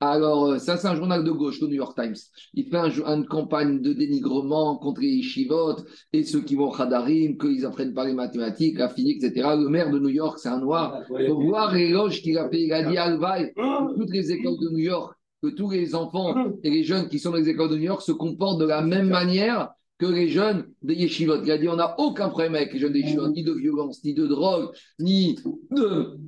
[0.04, 2.16] Alors, euh, ça, c'est un journal de gauche, le New York Times.
[2.52, 5.76] Il fait une campagne de dénigrement contre les Shivot
[6.12, 9.48] et ceux qui vont au Khadarim, qu'ils apprennent pas les mathématiques, la physique, etc.
[9.56, 11.00] Le maire de New York, c'est un noir.
[11.18, 12.62] Il faut voir l'éloge qu'il a fait.
[12.62, 13.52] Il a dit Alvaï,
[13.96, 17.30] toutes les écoles de New York, que tous les enfants et les jeunes qui sont
[17.30, 20.66] dans les écoles de New York se comportent de la même manière que les jeunes
[20.82, 21.42] des yeshivot.
[21.44, 24.04] Il a dit on n'a aucun problème avec les jeunes des yeshivot, ni de violence,
[24.04, 25.36] ni de drogue, ni
[25.70, 26.18] de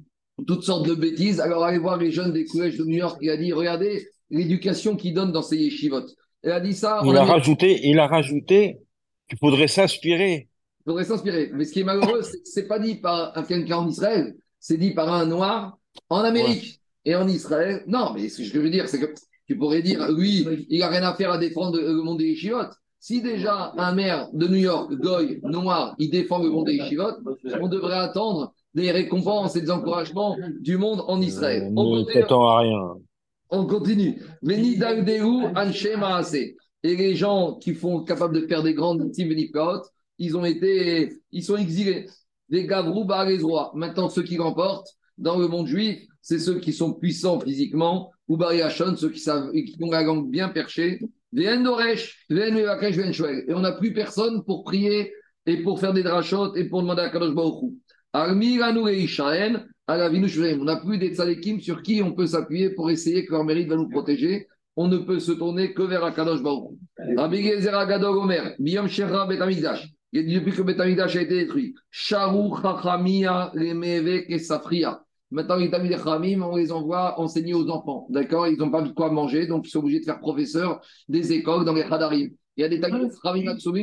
[0.45, 1.41] toutes sortes de bêtises.
[1.41, 4.97] Alors allez voir les jeunes des collèges de New York, il a dit, regardez l'éducation
[4.97, 6.03] qu'ils donnent dans ces yeshivot.
[6.45, 7.01] Il a dit ça.
[7.05, 8.79] Il a, rajouté, il a rajouté
[9.29, 10.49] qu'il faudrait s'inspirer.
[10.81, 11.51] Il faudrait s'inspirer.
[11.55, 14.35] Mais ce qui est malheureux, c'est que ce n'est pas dit par quelqu'un en Israël,
[14.61, 15.79] c'est dit par un noir
[16.09, 17.83] en Amérique et en Israël.
[17.87, 19.13] Non, mais ce que je veux dire, c'est que
[19.47, 22.67] tu pourrais dire, lui, il n'a rien à faire à défendre le monde des yeshivot.
[22.99, 27.13] Si déjà un maire de New York, Goy, noir, il défend le monde des yeshivot,
[27.61, 31.65] on devrait attendre des récompenses et des encouragements du monde en Israël.
[31.65, 32.25] Euh, on continue.
[32.31, 32.95] à rien.
[33.49, 34.23] On continue.
[36.83, 39.33] Et les gens qui font capables de faire des grandes victimes
[40.19, 42.07] ils ont été, ils sont exilés.
[42.51, 43.73] Des gavrou les rois.
[43.75, 48.37] Maintenant, ceux qui remportent dans le monde juif, c'est ceux qui sont puissants physiquement, ou
[48.37, 51.01] Bariachon, ceux qui savent, qui ont la langue bien perchée.
[51.35, 51.61] Et on
[53.61, 55.15] n'a plus personne pour prier
[55.47, 57.73] et pour faire des drachotes et pour demander à Kadosh Baruch
[60.59, 63.69] on n'a plus des tzadikim sur qui on peut s'appuyer pour essayer que leur mérite
[63.69, 64.47] va nous protéger.
[64.75, 66.79] On ne peut se tourner que vers Akadosh Baruch.
[67.17, 69.89] Rabbi Gezer Agadol Omer, Biyom Shera Betamigdash.
[70.13, 75.03] Depuis que Betamigdash a été détruit, Sharu Chachamia Remevek et Safria.
[75.31, 78.07] Maintenant, les Tamid Chamim, on les envoie enseigner aux enfants.
[78.11, 78.47] D'accord?
[78.47, 81.65] Ils n'ont pas de quoi manger, donc ils sont obligés de faire professeur des écoles
[81.65, 82.31] dans les Hadarim.
[82.57, 83.11] Il y a des Talmud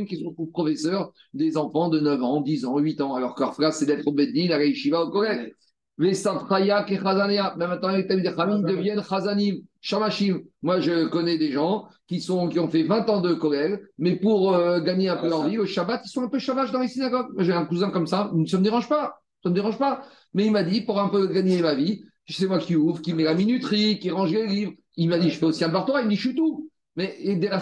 [0.08, 3.74] qui sont professeurs des enfants de 9 ans, 10 ans, 8 ans, alors que leur
[3.74, 5.52] c'est d'être au Beddin, à la au collège.
[6.00, 10.42] Les Safraya et Chazania, mais maintenant les Talmud deviennent Chazanim, Shamashim.
[10.64, 14.16] Moi, je connais des gens qui, sont, qui ont fait 20 ans de collège, mais
[14.16, 16.80] pour euh, gagner un peu leur vie, au Shabbat, ils sont un peu Shamash dans
[16.80, 17.28] les synagogues.
[17.38, 19.20] J'ai un cousin comme ça, ça ne me dérange pas.
[19.44, 20.04] Ça me dérange pas.
[20.34, 23.14] Mais il m'a dit, pour un peu gagner ma vie, c'est moi qui ouvre, qui
[23.14, 24.74] met la minuterie, qui range les livres.
[24.96, 26.72] Il m'a dit, je fais aussi un bartoir, il me dit, je suis tout.
[26.96, 27.60] Mais dès la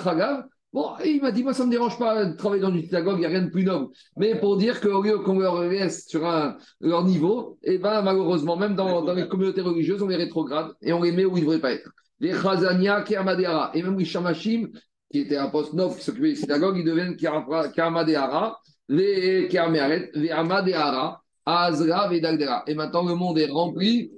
[0.73, 3.17] Bon, il m'a dit, moi, ça ne me dérange pas de travailler dans une synagogue,
[3.17, 3.89] il n'y a rien de plus noble.
[4.15, 8.01] Mais pour dire qu'au lieu qu'on leur laisse sur un, leur niveau, et eh ben,
[8.01, 11.35] malheureusement, même dans, dans, les communautés religieuses, on les rétrograde et on les met où
[11.35, 11.89] ils ne devraient pas être.
[12.21, 14.69] Les Chazania, Kermadehara, et même les Shamashim,
[15.11, 20.29] qui était un poste neuf qui s'occupait des synagogues, ils deviennent Kermadehara, les Kermeret, les
[20.29, 22.63] Amadehara, Azra, et Dagdera.
[22.67, 24.11] Et maintenant, le monde est rempli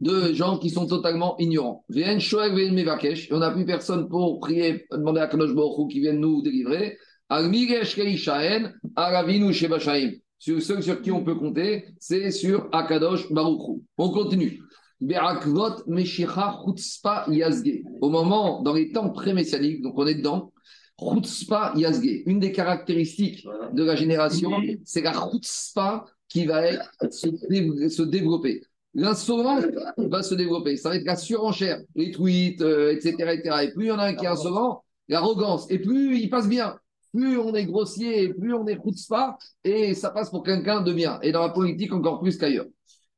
[0.00, 1.84] de gens qui sont totalement ignorants.
[1.88, 6.00] Viens Shoel Vien Mevakesh, on n'a plus personne pour prier, demander à Kadosh Baruch qui
[6.00, 6.96] vienne nous délivrer.
[7.28, 10.12] Al-Migesh Keishaen, Aravinu Shebashaim.
[10.38, 13.60] Sur ceux sur qui on peut compter, c'est sur Akadosh Baruch
[13.98, 14.62] On continue.
[15.00, 17.82] Be'akvot Meshicha Chutzpa Yazge.
[18.00, 20.52] Au moment, dans les temps pré-messianiques, donc on est dedans,
[20.98, 22.22] Chutzpa Yazge.
[22.26, 24.50] Une des caractéristiques de la génération,
[24.84, 28.62] c'est la Chutzpa qui va être, se développer
[28.94, 29.64] l'insolence
[29.96, 30.76] va se développer.
[30.76, 33.56] Ça va être la surenchère, les tweets, etc., euh, etc.
[33.62, 35.70] Et plus il y en a un qui est insolent, l'arrogance.
[35.70, 36.76] Et plus il passe bien.
[37.12, 38.78] plus on est grossier, plus on est
[39.08, 41.18] pas, et ça passe pour quelqu'un de bien.
[41.22, 42.66] Et dans la politique, encore plus qu'ailleurs.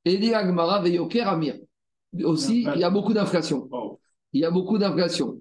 [0.04, 1.56] Et dit Agmara Veyoker Amir.
[2.24, 3.68] Aussi, il y a beaucoup d'inflation.
[4.34, 5.40] Il y a beaucoup d'inflation.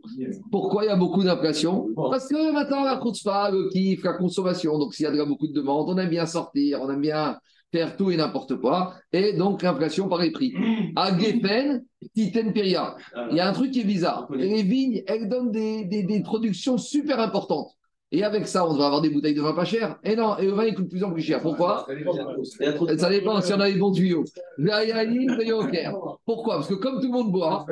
[0.51, 4.77] Pourquoi il y a beaucoup d'inflation Parce que maintenant, la pas le kiff, la consommation.
[4.77, 7.37] Donc, s'il y a beaucoup de demandes, on aime bien sortir, on aime bien
[7.71, 8.95] faire tout et n'importe quoi.
[9.13, 10.53] Et donc, l'inflation par les prix.
[10.95, 11.83] À Gepen,
[12.15, 12.95] Titen Peria.
[13.29, 14.27] Il y a un truc qui est bizarre.
[14.33, 17.71] Les vignes, elles donnent des, des, des productions super importantes.
[18.13, 19.97] Et avec ça, on devrait avoir des bouteilles de vin pas chères.
[20.03, 21.41] Et non, et le vin, il coûte de plus en plus cher.
[21.41, 21.87] Pourquoi
[22.97, 24.25] Ça dépend si on a les bons tuyaux.
[26.25, 26.55] Pourquoi?
[26.55, 27.65] Parce que comme tout le monde boit,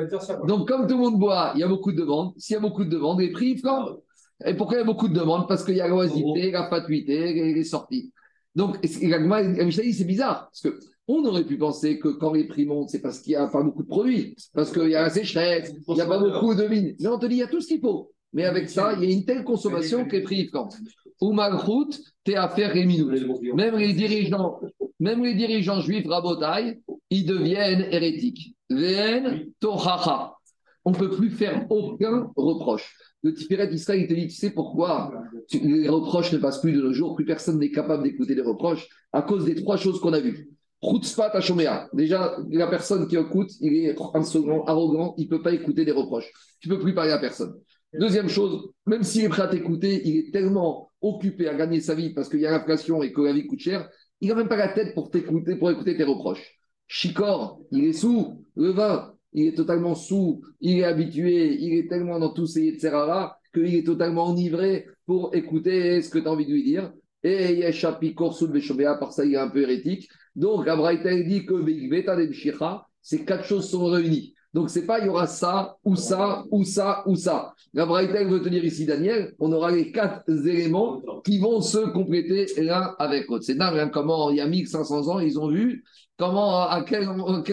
[0.46, 2.32] donc comme tout le monde boit, il y a beaucoup de demandes.
[2.38, 4.00] S'il y a beaucoup de demandes, les prix flambent.
[4.46, 5.46] Et pourquoi il y a beaucoup de demandes?
[5.46, 8.10] Parce qu'il y a l'oisiveté, la fatuité, les, sorties.
[8.54, 10.50] Donc, c'est bizarre.
[10.50, 13.36] Parce que on aurait pu penser que quand les prix montent, c'est parce qu'il n'y
[13.36, 16.18] a pas beaucoup de produits, parce qu'il y a la sécheresse, il n'y a pas
[16.18, 16.94] beaucoup de vignes.
[17.00, 18.12] Mais on te dit, il y a tout ce qu'il faut.
[18.32, 20.72] Mais avec ça, il y a une telle consommation que les prix flambent.
[21.20, 24.60] Ou Malchut, t'es affaire et Même les dirigeants,
[25.00, 26.80] même les dirigeants juifs rabotaille,
[27.10, 28.54] ils deviennent hérétiques.
[28.70, 29.46] Ven.
[30.84, 32.94] On ne peut plus faire aucun reproche.
[33.22, 35.12] Le Tiferet d'Israël, il te dit, tu sais pourquoi
[35.52, 38.88] les reproches ne passent plus de nos jours, plus personne n'est capable d'écouter les reproches
[39.12, 40.48] à cause des trois choses qu'on a vues.
[40.82, 41.88] Chutzpat Hashomea.
[41.92, 45.92] Déjà, la personne qui écoute, il est insolent, arrogant, il ne peut pas écouter des
[45.92, 46.32] reproches.
[46.60, 47.54] Tu ne peux plus parler à personne.
[47.92, 51.94] Deuxième chose, même s'il est prêt à t'écouter, il est tellement occupé à gagner sa
[51.94, 53.88] vie parce qu'il y a l'inflation et que la vie coûte cher,
[54.20, 56.60] il n'a même pas la tête pour t'écouter, pour écouter tes reproches.
[56.86, 61.88] Chicor, il est sous, le vin, il est totalement sous, il est habitué, il est
[61.88, 62.90] tellement dans tous ces etc.
[63.54, 66.92] qu'il est totalement enivré pour écouter ce que tu as envie de lui dire.
[67.22, 70.08] Et Yeshapi sous le par ça il est un peu hérétique.
[70.34, 71.54] Donc, Abraïta dit que
[73.02, 74.34] ces quatre choses sont réunies.
[74.52, 77.54] Donc, c'est pas il y aura ça, ou ça, ou ça, ou ça.
[77.72, 82.46] Braïta, veut te dire ici, Daniel, on aura les quatre éléments qui vont se compléter
[82.60, 83.44] l'un avec l'autre.
[83.44, 85.84] C'est dingue hein, comment, il y a 1500 ans, ils ont vu
[86.20, 87.08] comment, à quel,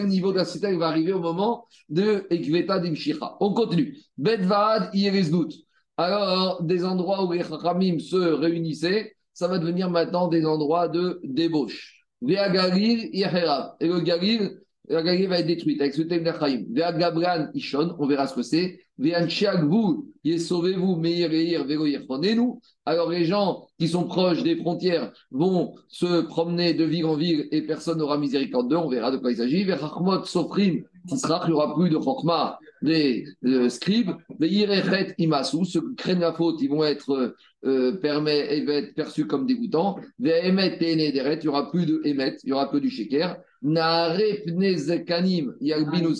[0.06, 3.38] niveau de la cité il va arriver au moment de Ekveta d'Imshira.
[3.40, 3.96] On continue.
[4.18, 4.90] Bedvad,
[5.30, 5.54] doute.
[5.96, 11.18] Alors, des endroits où les Ramim se réunissaient, ça va devenir maintenant des endroits de
[11.24, 12.04] débauche.
[12.22, 16.66] Et le Galil, la Galilée va être détruite avec ce thème d'Achaïm.
[16.72, 18.80] Vea Gabran Ishon, on verra ce que c'est.
[18.98, 19.20] Vea
[19.62, 20.08] vous,
[20.38, 21.64] sauvez-vous, Meir Eir,
[22.06, 22.60] prenez-nous.
[22.84, 27.46] Alors les gens qui sont proches des frontières vont se promener de ville en ville
[27.52, 29.64] et personne n'aura miséricorde d'eux, on verra de quoi il s'agit.
[29.64, 30.82] Vea Chachmot Sofrim,
[31.16, 34.12] sera, il n'y aura plus de Chokma, des euh, scribes.
[34.40, 37.34] Vea Imasu, ceux qui craignent la faute, ils vont être
[37.64, 39.96] euh, permet et être perçu comme dégoûtant.
[40.22, 43.36] Emet il n'y aura plus de Emet, il n'y aura que du Sheker.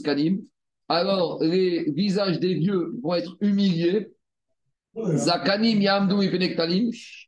[0.02, 0.40] Kanim.
[0.88, 4.08] Alors, les visages des vieux vont être humiliés.
[4.96, 6.22] Zakanim Yamdou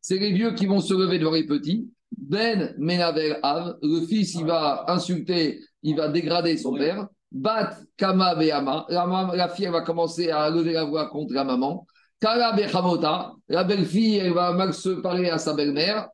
[0.03, 1.89] c'est les vieux qui vont se lever devant les petits.
[2.17, 7.07] Ben Menaver Av, le fils, il va insulter, il va dégrader son père.
[7.31, 11.87] Bat Kama Beama, la, fille, elle va commencer à lever la voix contre la maman.
[12.21, 16.09] Kala Bechamota, la belle-fille, elle va mal se parler à sa belle-mère.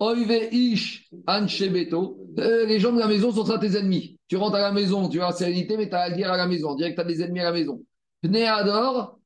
[0.00, 1.10] Ish
[2.38, 4.16] euh, les gens de la maison sont tes ennemis.
[4.28, 6.36] Tu rentres à la maison, tu as la sérénité, mais tu as la guerre à
[6.36, 6.76] la maison.
[6.76, 7.82] Que tu as des ennemis à la maison.
[8.22, 9.18] Pneador.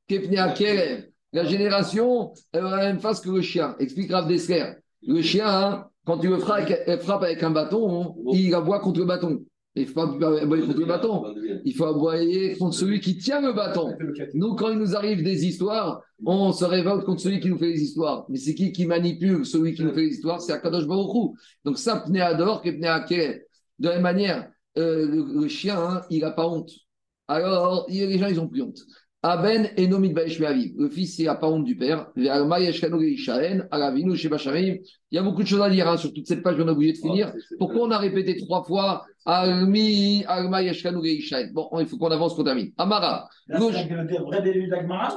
[1.35, 3.77] La génération, elle a la même face que le chien.
[3.79, 4.73] Explique Rav Dessler.
[5.07, 9.45] Le chien, hein, quand tu le frappes avec un bâton, il aboie contre le bâton.
[9.75, 10.03] Il faut pas
[10.43, 11.35] aboyer contre le bâton.
[11.65, 13.97] Il faut aboyer contre celui qui tient le bâton.
[14.35, 17.71] Nous, quand il nous arrive des histoires, on se révolte contre celui qui nous fait
[17.71, 18.27] les histoires.
[18.29, 20.43] Mais c'est qui qui manipule celui qui nous fait les histoires?
[20.43, 21.33] C'est Akadosh Baruch
[21.65, 23.39] Donc ça, Pnéador, De
[23.79, 26.71] la même manière, euh, le, chien, hein, il n'a pas honte.
[27.27, 28.81] Alors, les gens, ils n'ont plus honte.
[29.25, 32.11] Aben et Nomid Le fils, il n'a pas honte du père.
[32.17, 32.43] Il y a
[35.23, 37.33] beaucoup de choses à dire hein, sur toute cette page, on a oublié de finir.
[37.57, 40.61] Pourquoi on a répété trois fois Almi, Alma,
[41.53, 42.73] Bon, il faut qu'on avance, qu'on termine.
[42.77, 43.29] Amara.
[43.47, 45.17] C'est le vrai début d'Agmara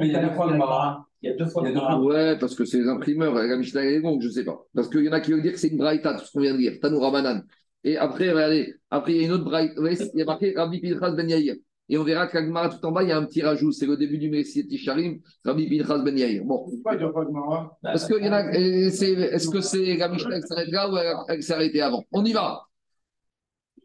[0.00, 1.04] Il y a deux fois Agmara.
[1.20, 2.00] Il y a deux fois Agmara.
[2.00, 3.34] Ouais, parce que c'est les imprimeurs.
[3.34, 4.64] La Mishnah est longue, je ne sais pas.
[4.72, 6.40] Parce qu'il y en a qui veulent dire que c'est une braïta, tout ce qu'on
[6.40, 6.74] vient de dire.
[6.80, 7.42] Tanoura Banan.
[7.82, 9.74] Et après, regardez, après, il y a une autre braïta.
[10.14, 11.56] Il y a marqué Rabbi Pinchas Ben Yair.
[11.92, 13.70] Et on verra qu'Agmara, tout en bas, il y a un petit rajout.
[13.70, 16.42] C'est le début du Messie Tisharim, Rabbi Pinchas Ben Yair.
[16.42, 16.64] Bon.
[16.64, 18.50] Pourquoi il n'y a pas Agmara Parce qu'il y en a.
[18.50, 20.96] Est-ce que c'est la Mishnah qui s'arrête là ou
[21.28, 22.02] elle s'est arrêtée avant?
[22.10, 22.62] On y va.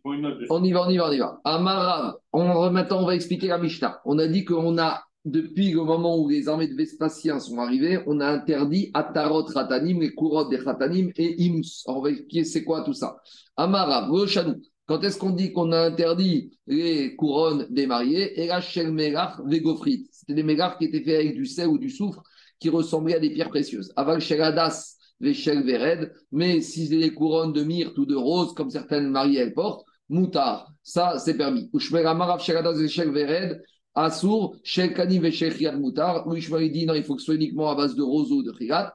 [0.06, 1.42] On y va, on y va, on y va.
[1.44, 4.00] Amarav, on, maintenant on va expliquer la Mishnah.
[4.06, 8.00] On a dit qu'on a, depuis le moment où les armées de Vespasien sont arrivées,
[8.08, 11.84] on a interdit Atarot Ratanim, les couronnes des Ratanim et Imus.
[11.88, 13.18] On va expliquer c'est quoi tout ça.
[13.58, 14.62] Amarav, Rochanou.
[14.88, 18.42] Quand est-ce qu'on dit qu'on a interdit les couronnes des mariés?
[18.42, 20.08] Et la Melach Vegofrit.
[20.12, 22.24] C'était des mégars qui étaient faits avec du sel ou du soufre
[22.60, 23.92] qui ressemblaient à des pierres précieuses.
[23.98, 28.70] Aval Sheladas, Veshel Vered, mais si c'est des couronnes de myrte ou de rose, comme
[28.70, 31.70] certaines mariées elles portent, Moutar, ça c'est permis.
[31.74, 33.62] Ushmera Marav Sheladas, Veshel Vered,
[33.94, 36.26] Assour, Shel Kanim, Veshel Chiat Moutar.
[36.34, 38.54] Ushmeri dit non, il faut que ce soit uniquement à base de rose ou de
[38.54, 38.94] chirat.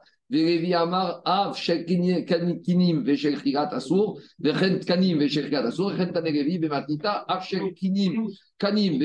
[0.73, 3.35] Amar, Av, Kinim, Vechen
[4.85, 5.19] Kanim,
[6.59, 7.43] Vematita, Av
[7.75, 8.27] Kinim,
[8.57, 8.99] Kanim,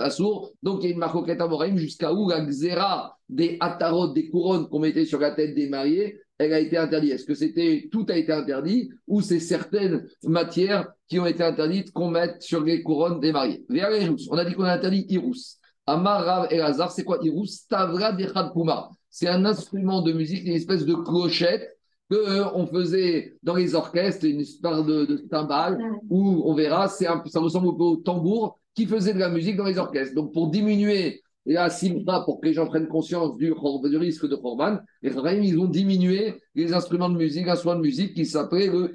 [0.00, 0.52] Assour.
[0.62, 4.28] Donc il y a une marcoquette à Moraïm jusqu'à où la xéra des atarot, des
[4.28, 7.12] couronnes qu'on mettait sur la tête des mariés, elle a été interdite.
[7.12, 11.92] Est-ce que c'était tout a été interdit ou c'est certaines matières qui ont été interdites
[11.92, 13.64] qu'on mette sur les couronnes des mariés?
[14.30, 15.58] On a dit qu'on a interdit Irous.
[15.86, 18.88] Amar Rav El Hazar, c'est quoi Irous Tavra Dechad Puma.
[19.10, 21.76] C'est un instrument de musique, une espèce de clochette
[22.08, 26.88] que euh, on faisait dans les orchestres, une espèce de, de timbale, où on verra,
[26.88, 29.78] c'est un- ça ressemble un peu au tambour qui faisait de la musique dans les
[29.78, 30.14] orchestres.
[30.14, 33.52] Donc pour diminuer la simra, pour que les gens prennent conscience du,
[33.96, 34.36] risque de
[35.02, 38.92] les Chachamim, ils ont diminué les instruments de musique, instrument de musique qui s'appelait le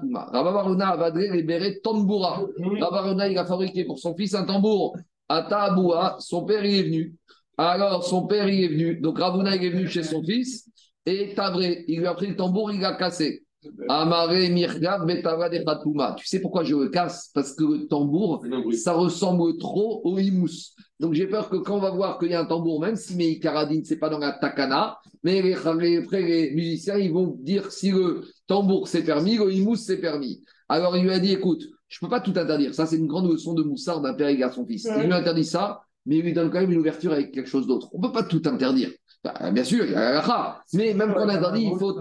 [0.00, 0.28] Puma.
[0.32, 2.42] Ravavaruna Avadre libéré Tambura.
[2.80, 4.96] Ravaruna, il a fabriqué pour son fils un tambour.
[5.28, 7.14] Aboua, son père, il est venu.
[7.58, 9.00] Alors, son père, il est venu.
[9.00, 10.70] Donc, Ravuna, il est venu chez son fils.
[11.04, 13.44] Et Tavré, il lui a pris le tambour, il l'a cassé.
[13.88, 16.14] Amaré, Mirgav, Betavra de Khatouma.
[16.16, 17.30] Tu sais pourquoi je le casse?
[17.34, 20.74] Parce que le tambour, ça ressemble trop au himous.
[21.00, 23.16] Donc, j'ai peur que quand on va voir qu'il y a un tambour, même si
[23.16, 27.72] mes Karadine, c'est pas dans la takana, mais les, après, les musiciens, ils vont dire
[27.72, 30.44] si le tambour c'est permis, le himous c'est permis.
[30.68, 32.74] Alors, il lui a dit écoute, je peux pas tout interdire.
[32.74, 34.86] Ça, c'est une grande leçon de moussard d'un père égard son fils.
[34.96, 37.66] Il lui interdit ça, mais il lui donne quand même une ouverture avec quelque chose
[37.66, 37.88] d'autre.
[37.92, 38.90] On peut pas tout interdire.
[39.24, 41.94] Bah, bien sûr, il y a la mais même quand on interdit, il faut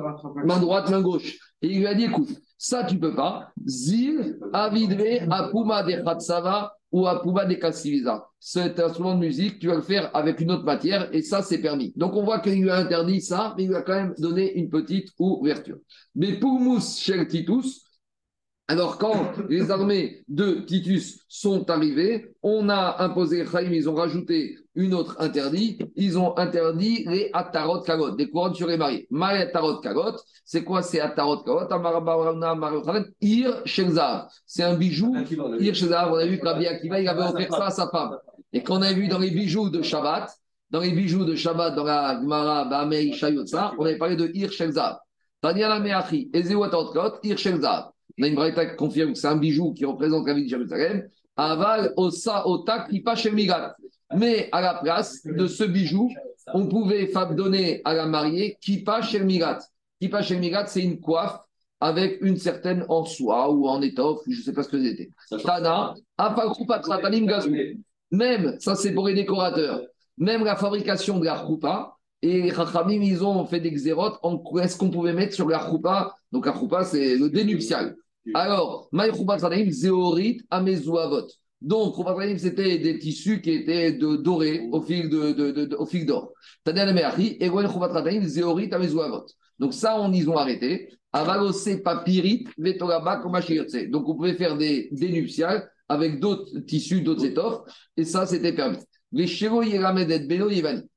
[0.46, 1.38] main droite, main gauche.
[1.62, 3.50] Et il lui a dit écoute, ça tu peux pas.
[3.66, 8.28] Zil, avidre, apuma de khatsava ou apuma de kassivisa.
[8.40, 11.58] Cet instrument de musique, tu vas le faire avec une autre matière et ça c'est
[11.60, 11.92] permis.
[11.96, 14.58] Donc on voit qu'il lui a interdit ça, mais il lui a quand même donné
[14.58, 15.78] une petite ouverture.
[16.16, 16.80] Mais pour Mous
[18.70, 24.58] alors, quand les armées de Titus sont arrivées, on a imposé, Chaim, ils ont rajouté
[24.76, 25.80] une autre interdit.
[25.96, 29.08] Ils ont interdit les atarot kagot, des couronnes sur les mariés.
[29.10, 31.70] Maï atarot kagot, c'est quoi ces atarot kagot?
[33.22, 34.28] Ir Shelzav.
[34.46, 35.16] C'est un bijou.
[35.62, 38.18] Ir Shelzav, on a vu que Rabbi Akiva, il avait offert ça à sa femme.
[38.52, 40.30] Et qu'on a vu dans les bijoux de Shabbat,
[40.72, 44.52] dans les bijoux de Shabbat, dans la Gemara, Bamei, Shayotsa, on avait parlé de Ir
[44.52, 44.98] Shelzav.
[45.40, 47.92] Tanya la Meachi, Ezeu atarot kagot, Ir Shelzav.
[48.18, 50.50] On a une braïta qui confirme que c'est un bijou qui représente la ville de
[50.50, 51.08] Jérusalem.
[51.36, 52.44] Aval, Osa,
[53.16, 53.76] Shemigat.
[54.16, 56.10] Mais à la place de ce bijou,
[56.54, 59.60] on pouvait donner à la mariée Kippa Shemigat.
[60.02, 61.40] Kippa Shemigat, c'est une coiffe
[61.80, 65.12] avec une certaine en soie ou en étoffe, je ne sais pas ce que c'était.
[65.44, 65.94] Tana.
[68.10, 69.82] Même, ça c'est pour les décorateurs,
[70.18, 74.42] même la fabrication de la choupa, et les Chachamim, ils ont fait des xérotes en
[74.60, 76.16] est-ce qu'on pouvait mettre sur la choupa.
[76.32, 77.96] Donc la choupa, c'est le dénuptial.
[78.34, 78.90] Alors.
[81.60, 81.96] Donc,
[82.38, 86.32] c'était des tissus qui étaient de, dorés au fil de, de, au fil d'or.
[86.64, 89.26] Tadel Meachi, Ewen choupa Tratanim, Zéorit, Amezuavot.
[89.58, 90.90] Donc ça, on ils ont arrêté.
[91.14, 91.82] Avalosé.
[93.88, 97.62] Donc on pouvait faire des dénuptiales avec d'autres tissus, d'autres étoffes,
[97.96, 98.78] et ça, c'était permis.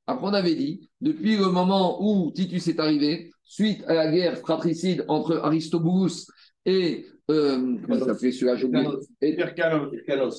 [0.05, 4.37] Après, on avait dit, depuis le moment où Titus est arrivé, suite à la guerre
[4.37, 6.27] fratricide entre Aristobulus
[6.65, 7.05] et.
[7.31, 8.55] Euh, comment ça s'appelait celui-là.
[9.21, 9.35] Et-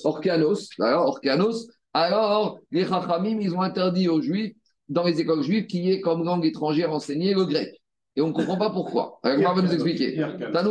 [0.04, 1.68] Orkanos, alors, Orkanos.
[1.94, 4.54] Alors, les Chachamim, ils ont interdit aux Juifs,
[4.88, 7.70] dans les écoles juives, qu'il y ait comme langue étrangère enseignée le grec.
[8.16, 9.18] Et on ne comprend pas pourquoi.
[9.22, 10.22] Alors, on va nous expliquer.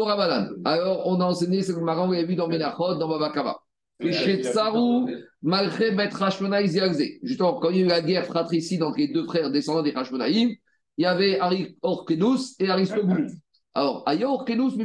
[0.04, 0.50] Rabanan.
[0.66, 3.60] Alors, on a enseigné ce que le Maran vous avez vu dans Menachot, dans Babakava.
[4.00, 5.08] Et chez Tsarou,
[5.44, 7.04] malgré Bet Hashmonaï Ziagze.
[7.24, 9.94] Justement, quand il y a eu la guerre fratricide entre les deux frères descendants des
[9.94, 10.50] Hashmonaïm,
[10.98, 11.40] il y avait
[11.82, 13.32] Orkenus et Aristobulus.
[13.74, 14.76] Alors, Aya Orkenus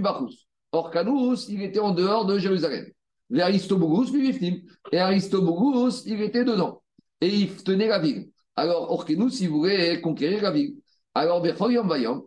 [0.77, 0.97] Mibachus.
[0.97, 2.87] Orkanus, il était en dehors de Jérusalem.
[3.31, 4.57] Les Aristobulus, lui, Biftim.
[4.93, 6.83] Et Aristobulus, il était dedans.
[7.21, 8.29] Et il tenait la ville.
[8.55, 10.75] Alors, Orkenus, il voulait conquérir la ville.
[11.15, 11.43] Alors.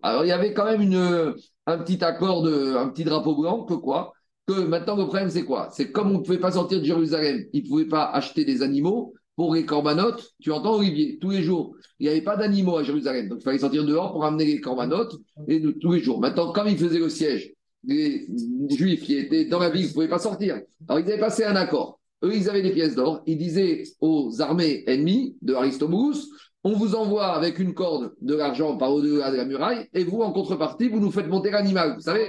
[0.01, 1.35] Alors, il y avait quand même une,
[1.67, 4.13] un petit accord, de, un petit drapeau blanc, que quoi?
[4.47, 5.69] Que maintenant, le problème, c'est quoi?
[5.71, 8.63] C'est comme on ne pouvait pas sortir de Jérusalem, ils ne pouvaient pas acheter des
[8.63, 10.31] animaux pour les corbanotes.
[10.41, 11.75] Tu entends, Olivier, tous les jours.
[11.99, 13.29] Il n'y avait pas d'animaux à Jérusalem.
[13.29, 15.15] Donc, il fallait sortir dehors pour amener les corbanotes
[15.47, 16.19] et tous les jours.
[16.19, 18.27] Maintenant, comme ils faisaient le siège, les
[18.69, 20.59] juifs qui étaient dans la ville ne pouvaient pas sortir.
[20.87, 21.99] Alors, ils avaient passé un accord.
[22.23, 23.21] Eux, ils avaient des pièces d'or.
[23.25, 26.27] Ils disaient aux armées ennemies de Aristobulus
[26.63, 30.21] on vous envoie avec une corde de l'argent par au-delà de la muraille, et vous,
[30.21, 31.95] en contrepartie, vous nous faites monter l'animal.
[31.95, 32.27] Vous savez.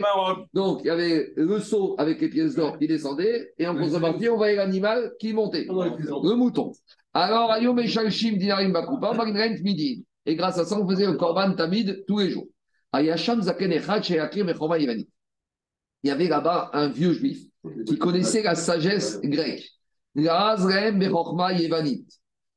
[0.54, 4.28] Donc, il y avait le seau avec les pièces d'or qui descendait, et en contrepartie,
[4.28, 6.72] on voyait l'animal qui montait, le mouton.
[7.12, 10.04] Alors, Ayom et Shalshim Dinarim Bakupa, Magnrent Midi.
[10.26, 12.46] Et grâce à ça, on faisait le Korban Tamid tous les jours.
[12.92, 15.08] Ayasham Zaken Echad Sheyakim Echoma Yevani.
[16.02, 17.44] Il y avait là-bas un vieux juif
[17.86, 19.68] qui connaissait la sagesse grecque.
[20.14, 22.06] Yevanit.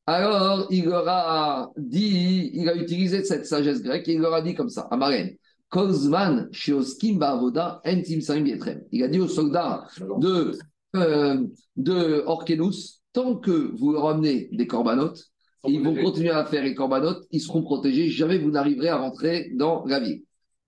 [0.05, 4.41] Alors, il leur a dit, il a utilisé cette sagesse grecque et il leur a
[4.41, 5.35] dit comme ça, à Marène,
[5.69, 8.81] Kozman, Shioskim Bavoda, Entim Sarim Yetrem.
[8.91, 9.87] Il a dit aux soldats
[10.17, 10.57] de,
[10.95, 15.31] euh, de Orkenus, tant que vous leur amenez des corbanotes,
[15.65, 19.51] ils vont continuer à faire les corbanotes, ils seront protégés, jamais vous n'arriverez à rentrer
[19.55, 20.23] dans la ville.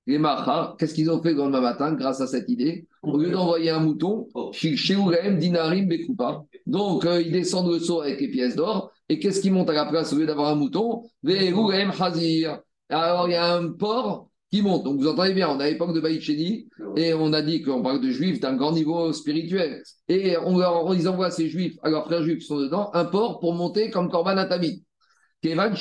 [0.07, 3.31] Les Macha, qu'est-ce qu'ils ont fait le lendemain matin grâce à cette idée Au lieu
[3.31, 6.43] d'envoyer un mouton, chez Dinarim, Bekupa.
[6.67, 8.91] Donc, euh, ils descendent le saut avec les pièces d'or.
[9.09, 11.03] Et qu'est-ce qui monte à la place au lieu d'avoir un mouton
[11.99, 12.59] Hazir.
[12.89, 14.83] Alors, il y a un porc qui monte.
[14.83, 17.99] Donc, vous entendez bien, on à l'époque de Baïcheni, et on a dit qu'on parle
[17.99, 19.81] de juifs d'un grand niveau spirituel.
[20.07, 23.05] Et on leur, ils envoient ces juifs, à leurs frères juifs qui sont dedans, un
[23.05, 24.83] porc pour monter comme Korban Atami.
[25.45, 25.75] Kevan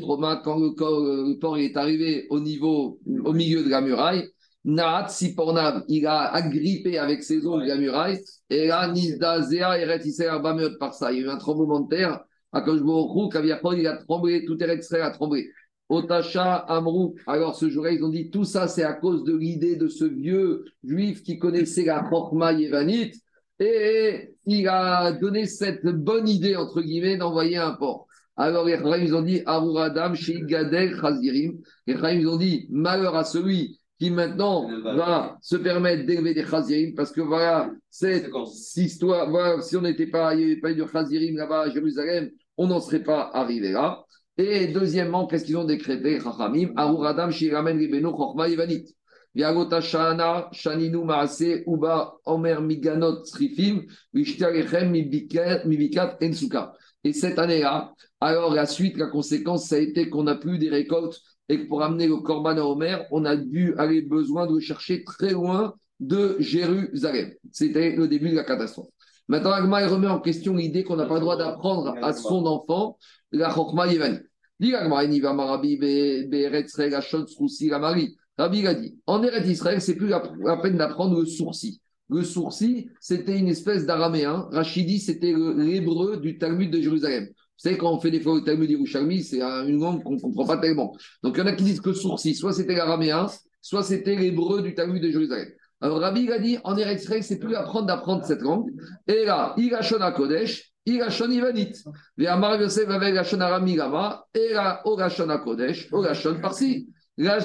[0.00, 4.30] Roma, quand le, porc est arrivé au niveau, au milieu de la muraille,
[4.64, 9.84] Naat Sipornav, il a agrippé avec ses ongles la muraille, et là, Nizda Zea et
[9.84, 11.12] Retisser Bameot par ça.
[11.12, 12.24] Il y a eu un tremblement de terre.
[12.52, 15.50] Akash Borou, Kaviakol, il a tremblé, tout Eretz a tremblé.
[15.90, 17.16] Otacha, Amrou.
[17.26, 20.06] Alors ce jour-là, ils ont dit tout ça, c'est à cause de l'idée de ce
[20.06, 23.14] vieux juif qui connaissait la Chokma Yevanite.
[23.58, 28.06] Et il a donné cette bonne idée, entre guillemets, d'envoyer un porc.
[28.42, 31.58] Alors les ils ont dit Aruradam, Gadel, Chazirim.
[31.86, 36.94] Les ils ont dit malheur à celui qui maintenant va se permettre d'élever des Chazirim,
[36.94, 38.30] parce que voilà, cette
[38.76, 41.68] histoire, voilà, si on n'était pas, il n'y avait pas eu de Chazirim là-bas à
[41.68, 44.04] Jérusalem, on n'en serait pas arrivé là.
[44.38, 46.72] Et deuxièmement, qu'est-ce qu'ils ont décrété, Chachamim?
[46.76, 48.86] Aruradam, Shiramen, Ribeno, Chokma, Yevanit.
[49.34, 53.82] Viagota Shana, Shaninu Maase, Uba, Omer Miganot, Srifim,
[54.14, 56.72] Vishtarechem, Mibikat, Mibikat, Ensuka.
[57.04, 60.68] Et cette année-là, alors la suite, la conséquence, ça a été qu'on n'a plus des
[60.68, 64.54] récoltes et que pour amener le Corban à Omer, on a dû aller besoin de
[64.54, 67.32] le chercher très loin de Jérusalem.
[67.50, 68.88] C'était le début de la catastrophe.
[69.28, 72.98] Maintenant, Agma remet en question l'idée qu'on n'a pas le droit d'apprendre à son enfant
[73.32, 74.18] la Chokma Yevani.
[74.58, 78.16] Dit Agma, Eniva Marabi, Beretz, Regashon, Sroussi, la Marie.
[78.40, 81.78] Rabbi a dit, en Eretz Israël, c'est plus la, la peine d'apprendre le sourcil.
[82.10, 84.48] Le sourcil, c'était une espèce d'araméen.
[84.52, 87.26] Rachidi, c'était l'hébreu du Talmud de Jérusalem.
[87.26, 90.14] Vous savez, quand on fait des fois le Talmud d'Yerushalmi, c'est un- une langue qu'on
[90.14, 90.96] ne comprend pas tellement.
[91.22, 93.26] Donc, il y en a qui disent que sourcil, soit c'était l'araméen,
[93.60, 95.48] soit c'était l'hébreu du Talmud de Jérusalem.
[95.82, 98.70] Alors, Rabbi il a dit, en Eretz c'est plus apprendre d'apprendre cette langue.
[99.06, 100.72] Et là, Shona Kodesh,
[101.10, 101.72] Shon Ivanit.
[102.18, 106.88] Et Amar Yosef avec la Shon Arami Gama, et là, Shona Kodesh, Shon Parsi.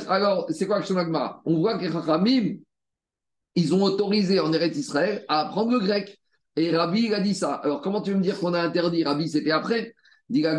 [0.08, 2.56] Alors, c'est quoi Shon Agmara On voit que les Chachamim,
[3.56, 6.20] ils ont autorisé en Eretz Israël à apprendre le grec.
[6.58, 7.56] Et Rabbi, il a dit ça.
[7.56, 9.04] Alors, comment tu veux me dire qu'on a interdit?
[9.04, 9.94] Rabbi, c'était après.
[10.28, 10.50] Est-ce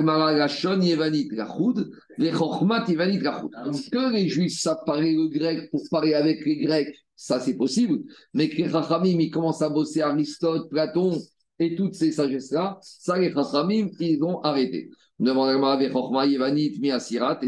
[3.90, 6.94] que les Juifs savent parler le grec pour parler avec les Grecs?
[7.16, 8.05] Ça, c'est possible.
[8.32, 11.18] Mais que les Chachamim, ils commencent à bosser Aristote, Platon
[11.59, 14.90] et toutes ces sagesses-là, ça, les Chachamim, ils ont arrêté.
[15.18, 15.32] T'es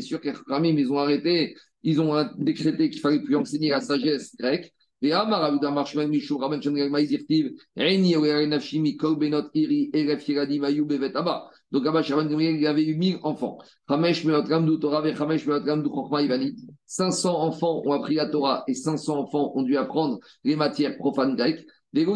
[0.01, 3.81] sûr que les Chachamim, ils ont arrêté, ils ont décrété qu'il fallait plus enseigner la
[3.81, 4.73] sagesse grecque.
[5.01, 5.53] Et Amar
[11.71, 13.59] Donc Abba il avait eu 1000 enfants.
[16.87, 21.37] 500 enfants ont appris la Torah et 500 enfants ont dû apprendre les matières profanes
[21.37, 21.65] grecques.
[21.93, 22.07] Ben et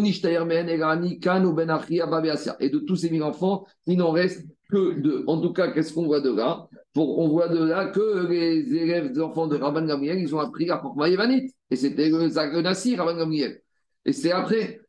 [2.69, 5.25] de tous ces 1000 enfants, il n'en reste que deux.
[5.27, 6.67] En tout cas, qu'est-ce qu'on voit de là?
[6.93, 10.41] Pour, On voit de là que les élèves des enfants de Rabban Gamriel, ils ont
[10.41, 11.55] appris la Chokma Yevanite.
[11.73, 13.63] Et c'était le le Nassir, Rabban Gamliel.
[14.05, 14.83] Et c'est après,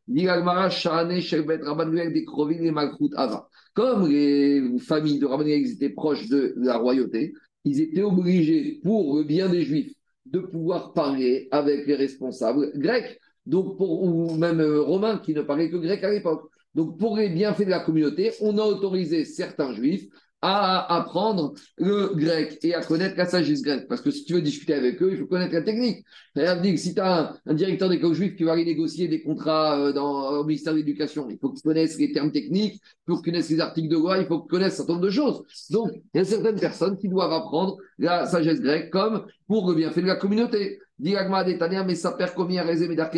[3.16, 3.48] Ava.
[3.72, 7.32] Comme les familles de Rabban Gamliel étaient proches de la royauté,
[7.64, 9.94] ils étaient obligés, pour le bien des Juifs,
[10.26, 15.70] de pouvoir parler avec les responsables grecs, donc ou même euh, romains qui ne parlaient
[15.70, 16.50] que grec à l'époque.
[16.74, 20.06] Donc pour les bienfaits de la communauté, on a autorisé certains Juifs
[20.46, 23.88] à apprendre le grec et à connaître la sagesse grecque.
[23.88, 26.04] Parce que si tu veux discuter avec eux, il faut connaître la technique.
[26.36, 29.78] C'est-à-dire que si tu as un, directeur d'école juif qui va aller négocier des contrats
[29.78, 33.48] euh, dans, au ministère de l'Éducation, il faut qu'il connaisse les termes techniques, pour connaisse
[33.48, 35.42] les articles de loi, il faut qu'il connaisse un certain nombre de choses.
[35.70, 39.76] Donc, il y a certaines personnes qui doivent apprendre la sagesse grecque comme pour le
[39.76, 40.78] bienfait de la communauté.
[40.98, 42.64] Mais ça perd combien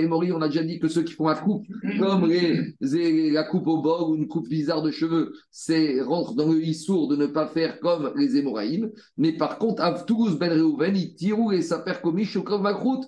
[0.08, 1.66] Mori On a déjà dit que ceux qui font la coupe,
[1.98, 6.50] comme les, la coupe au bord ou une coupe bizarre de cheveux, c'est rentre dans
[6.50, 8.90] le issour de ne pas faire comme les Hémoraïm.
[9.18, 13.06] Mais par contre, Toulouse, Ben Reuven, ils tirent et ça perd comme Shokov Makrout.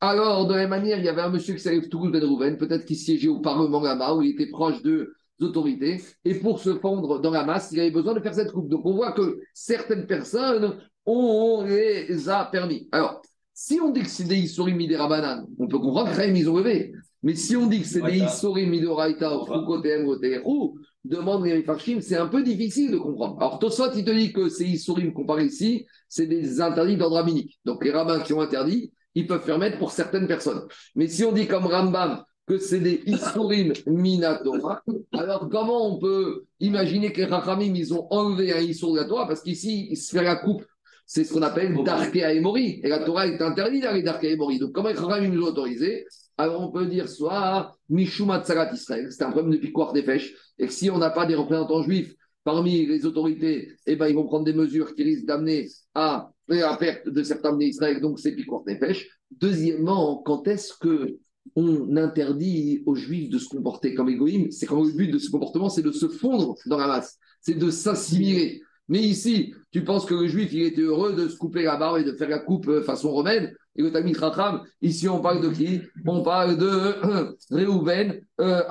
[0.00, 2.56] Alors, de la même manière, il y avait un monsieur qui s'appelait Toulouse Ben Reuven,
[2.56, 6.02] peut-être qu'il siégeait au Parlement là-bas, où il était proche de autorités.
[6.24, 8.68] Et pour se fondre dans la masse, il avait besoin de faire cette coupe.
[8.68, 12.88] Donc on voit que certaines personnes, on les a permis.
[12.92, 13.22] Alors,
[13.60, 16.58] si on dit que c'est des Issorim Midera Banane, on peut comprendre que ils ont
[16.58, 16.92] levé.
[17.24, 22.16] Mais si on dit que c'est des Issorim Midoraita, Frukotem, Goteru, demande les Farshim, c'est
[22.16, 23.36] un peu difficile de comprendre.
[23.40, 27.16] Alors, Tosfot, il te dit que ces Issorim qu'on parle ici, c'est des interdits d'ordre
[27.16, 27.58] rabbinique.
[27.64, 30.62] Donc, les rabbins qui ont interdit, ils peuvent permettre pour certaines personnes.
[30.94, 34.84] Mais si on dit comme Rambam que c'est des Issurim Minatora,
[35.14, 39.04] alors comment on peut imaginer que les Rachamim, ils ont enlevé un Issur de la
[39.04, 39.26] Torah?
[39.26, 40.64] Parce qu'ici, il se fait la coupe.
[41.10, 42.80] C'est ce qu'on appelle Darkei Emori.
[42.84, 44.58] Et la Torah est interdite d'aller Darkei Emori.
[44.58, 46.04] Donc, comment les Rachamim nous ont autorisé?
[46.36, 50.34] Alors, on peut dire soit Mishuma Tsarat Israël, c'est un problème de piquoir des pêches.
[50.58, 54.14] Et que si on n'a pas des représentants juifs parmi les autorités, eh ben, ils
[54.14, 58.32] vont prendre des mesures qui risquent d'amener à la perte de certains d'Israël, donc c'est
[58.32, 59.08] piquoir des pêches.
[59.30, 61.16] Deuxièmement, quand est-ce que
[61.56, 65.30] on interdit aux juifs de se comporter comme égoïmes C'est quand le but de ce
[65.30, 68.60] comportement, c'est de se fondre dans la masse, c'est de s'assimiler.
[68.88, 71.98] Mais ici, tu penses que le juif, il était heureux de se couper la barbe
[71.98, 75.42] et de faire la coupe euh, façon romaine Et le Talmud Racham, ici, on parle
[75.42, 75.82] de qui?
[76.06, 78.62] On parle de euh, Réhouven, euh,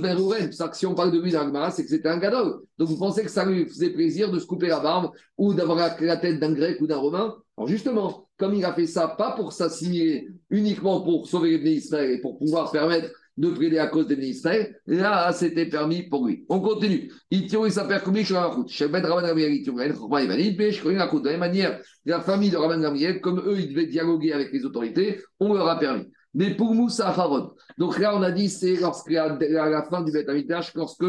[0.00, 0.50] ben Réhouven.
[0.52, 2.62] C'est si on parle de lui c'est que c'était un gadol.
[2.78, 5.94] Donc vous pensez que ça lui faisait plaisir de se couper la barbe ou d'avoir
[6.00, 7.34] la, tête d'un grec ou d'un romain?
[7.58, 12.12] Alors justement, comme il a fait ça, pas pour s'assimiler, uniquement pour sauver les Israël
[12.12, 16.44] et pour pouvoir permettre de prier à cause des ministères, là, c'était permis pour lui.
[16.48, 17.10] On continue.
[17.30, 18.68] Itio, sur la route.
[18.90, 21.22] Gamriel, la route.
[21.22, 24.52] De la même manière, la famille de Rabban Gamriel, comme eux, ils devaient dialoguer avec
[24.52, 26.06] les autorités, on leur a permis.
[26.34, 27.52] Mais pour Moussa Harod.
[27.78, 31.06] Donc là, on a dit, c'est lorsqu'à la, la fin du Beth Amidash, lorsque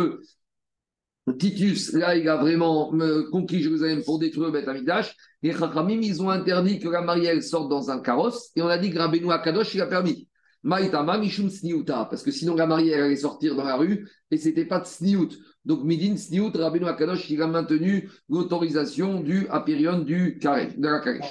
[1.39, 2.93] Titus, là, il a vraiment
[3.31, 5.15] conquis Jérusalem pour détruire le Beth Amidash.
[5.41, 8.77] Les Chachamim, ils ont interdit que la marielle sorte dans un carrosse et on a
[8.77, 10.28] dit que Rabbeinu Akadosh, il a permis.
[10.63, 14.65] Maïtama Mishum Sniuta, parce que sinon la mariée allait sortir dans la rue et c'était
[14.65, 15.29] pas de Sniout.
[15.65, 20.99] Donc Midin Sniout, Rabbeinu Akadosh, il a maintenu l'autorisation du Apirion du carré, de la
[20.99, 21.25] Karesh.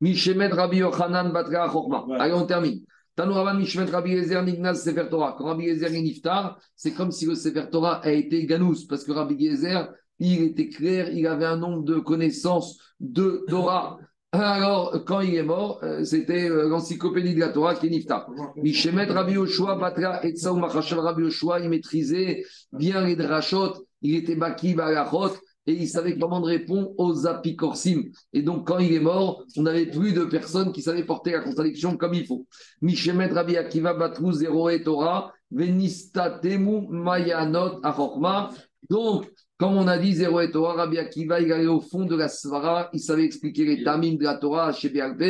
[0.00, 2.04] Mishemet Rabbi Yochanan Batra Chokma.
[2.18, 2.80] Allez, on termine.
[3.14, 5.36] Tanouravan Mishmet Rabbi Ezer Nignaz Sefer Torah.
[5.38, 9.04] Quand Rabbi Ezer est Niftar, c'est comme si le Sefer Torah a été Ganous, parce
[9.04, 13.98] que Rabbi Ezer, il était clair, il avait un nombre de connaissances de Torah.
[14.34, 18.26] Alors, quand il est mort, euh, c'était euh, l'encyclopédie de la Torah qui est Nifta.
[18.56, 24.34] Mishemet Rabbi Yoshua, Batra, Etzaou Machashal Rabbi Yoshua, il maîtrisait bien les drachot, il était
[24.34, 28.04] baki balachot, et il savait comment répondre aux apikorsim.
[28.32, 31.40] Et donc, quand il est mort, on n'avait plus de personnes qui savaient porter la
[31.40, 32.46] contradiction comme il faut.
[32.80, 38.50] Mishemet Rabbi Akiva, Batrou, Zeroe Torah, Venista Temu, Mayanot, Achokma.
[38.88, 39.30] Donc,
[39.62, 42.26] comme on a dit, Zéro et Torah, Rabbi Akiva, il allait au fond de la
[42.26, 45.22] Svara, il savait expliquer les tamim de la Torah chez BRB,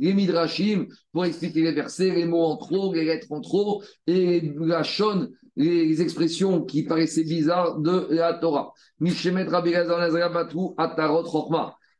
[0.00, 4.52] les midrashim, pour expliquer les versets, les mots en trop, les lettres en trop, et
[4.58, 8.72] la shon, les expressions qui paraissaient bizarres de la Torah.
[8.98, 11.22] Mishemet Rabbi Batou, Atarot.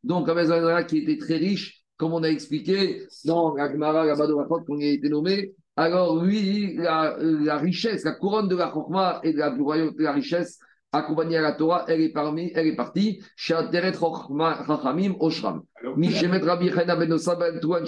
[0.02, 4.64] Donc, Rabbi qui était très riche, comme on a expliqué dans la Gemara, la Badovachot,
[4.66, 9.20] qu'on y a été nommé, alors lui, la, la, richesse, la couronne de la Chokma
[9.22, 10.58] et de la, de la richesse,
[10.96, 15.62] accompagnée à la Torah, elle est, parmi, elle est partie chez Ateret Chachamim Oshram.
[15.96, 17.82] Mishemet Rabbi Chena ben ben Tuan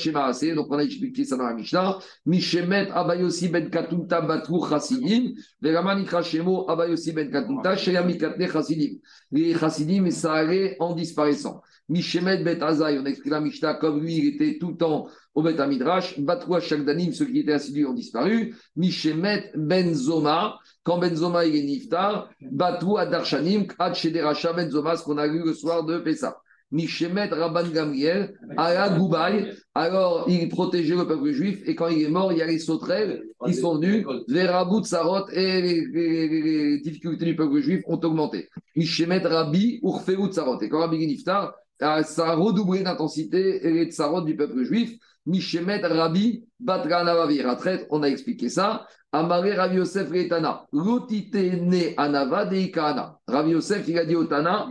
[0.55, 1.99] donc on a expliqué ça dans la Mishnah.
[2.27, 8.99] Mishemet Abayosi ben Katunta Batru Chasidim, Veraman Shemo Abayosi ben Katunta, Chasidim.
[9.33, 11.63] Les Chasidim, ça allait en disparaissant.
[11.89, 15.43] Mishemet Bet on a expliqué la Mishnah comme lui, il était tout le temps au
[15.43, 16.19] Bet Amidrash.
[16.21, 18.55] Batroua Shagdanim, ceux qui étaient assidus ont disparu.
[18.77, 22.29] Mishemet Ben Zoma, quand Ben Zoma il est Niftar.
[22.41, 26.37] Batroua Darshanim, Ad Shederasha Ben Zoma, ce qu'on a lu le soir de Pessah.
[26.71, 32.11] Mishemet Rabban Gamriel, Ala Goubaï, alors il protégeait le peuple juif, et quand il est
[32.11, 37.25] mort, il y a les sauterelles qui sont venus, les rabouts Sarot et les, difficultés
[37.25, 38.51] du peuple juif ont augmenté.
[38.77, 44.37] Mishemet Rabbi Urfeut Sarot, et quand Rabbi Niftar, ça a redoublé d'intensité les tsarot du
[44.37, 44.99] peuple juif.
[45.27, 47.59] Mishemet Rabbi Batra Navavira.
[47.91, 48.87] On a expliqué ça.
[49.13, 50.67] Amare Rabbi Yosef Retana.
[50.73, 53.19] L'otite ne Anava Deikana.
[53.27, 54.69] Rabbi Yosef, il a dit au Tana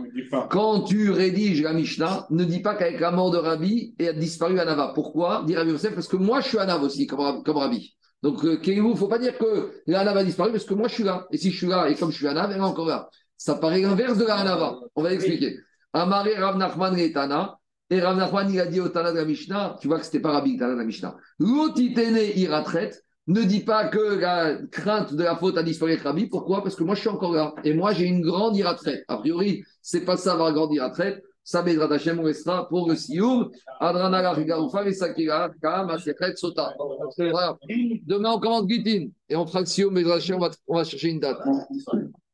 [0.50, 4.12] quand tu rédiges la Mishnah, ne dis pas qu'avec la mort de Rabbi, il a
[4.12, 4.92] disparu Anava.
[4.94, 5.44] Pourquoi?
[5.46, 7.96] Dit Rabbi Yosef, parce que moi je suis Anav aussi, comme, comme Rabbi.
[8.22, 11.04] Donc, il ne faut pas dire que l'Anava a disparu, parce que moi je suis
[11.04, 11.26] là.
[11.30, 13.08] Et si je suis là, et comme je suis Anav, elle est encore là.
[13.36, 14.78] Ça paraît l'inverse de la Anava.
[14.96, 15.58] On va l'expliquer.
[15.92, 17.58] Amaré Rav Nachman Retana.
[17.90, 20.10] Et Rav Nachman, il a dit au Tana de la Mishnah, tu vois que ce
[20.10, 21.16] n'était pas Rabbi Tana de la Mishnah.
[21.38, 22.90] L'otitene iratret,
[23.28, 26.26] ne dis pas que la crainte de la faute a disparu avec Rabbi.
[26.26, 26.62] Pourquoi?
[26.62, 27.54] Parce que moi, je suis encore là.
[27.64, 29.04] Et moi, j'ai une grande iratret.
[29.08, 31.22] A priori, c'est pas ça avoir grande iratret.
[31.44, 33.50] Ça, Bédrat Hashem, on restera pour le Sioum.
[33.80, 36.74] Adrana la Rigaroufa, et Sakira, Kam, Asekret, Sota.
[37.18, 39.08] Demain, on commence Gitin.
[39.30, 40.18] Et on fera le Sioum, Bédrat
[40.66, 41.38] on va chercher une date.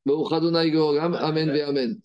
[0.06, 2.00] Amen Amen.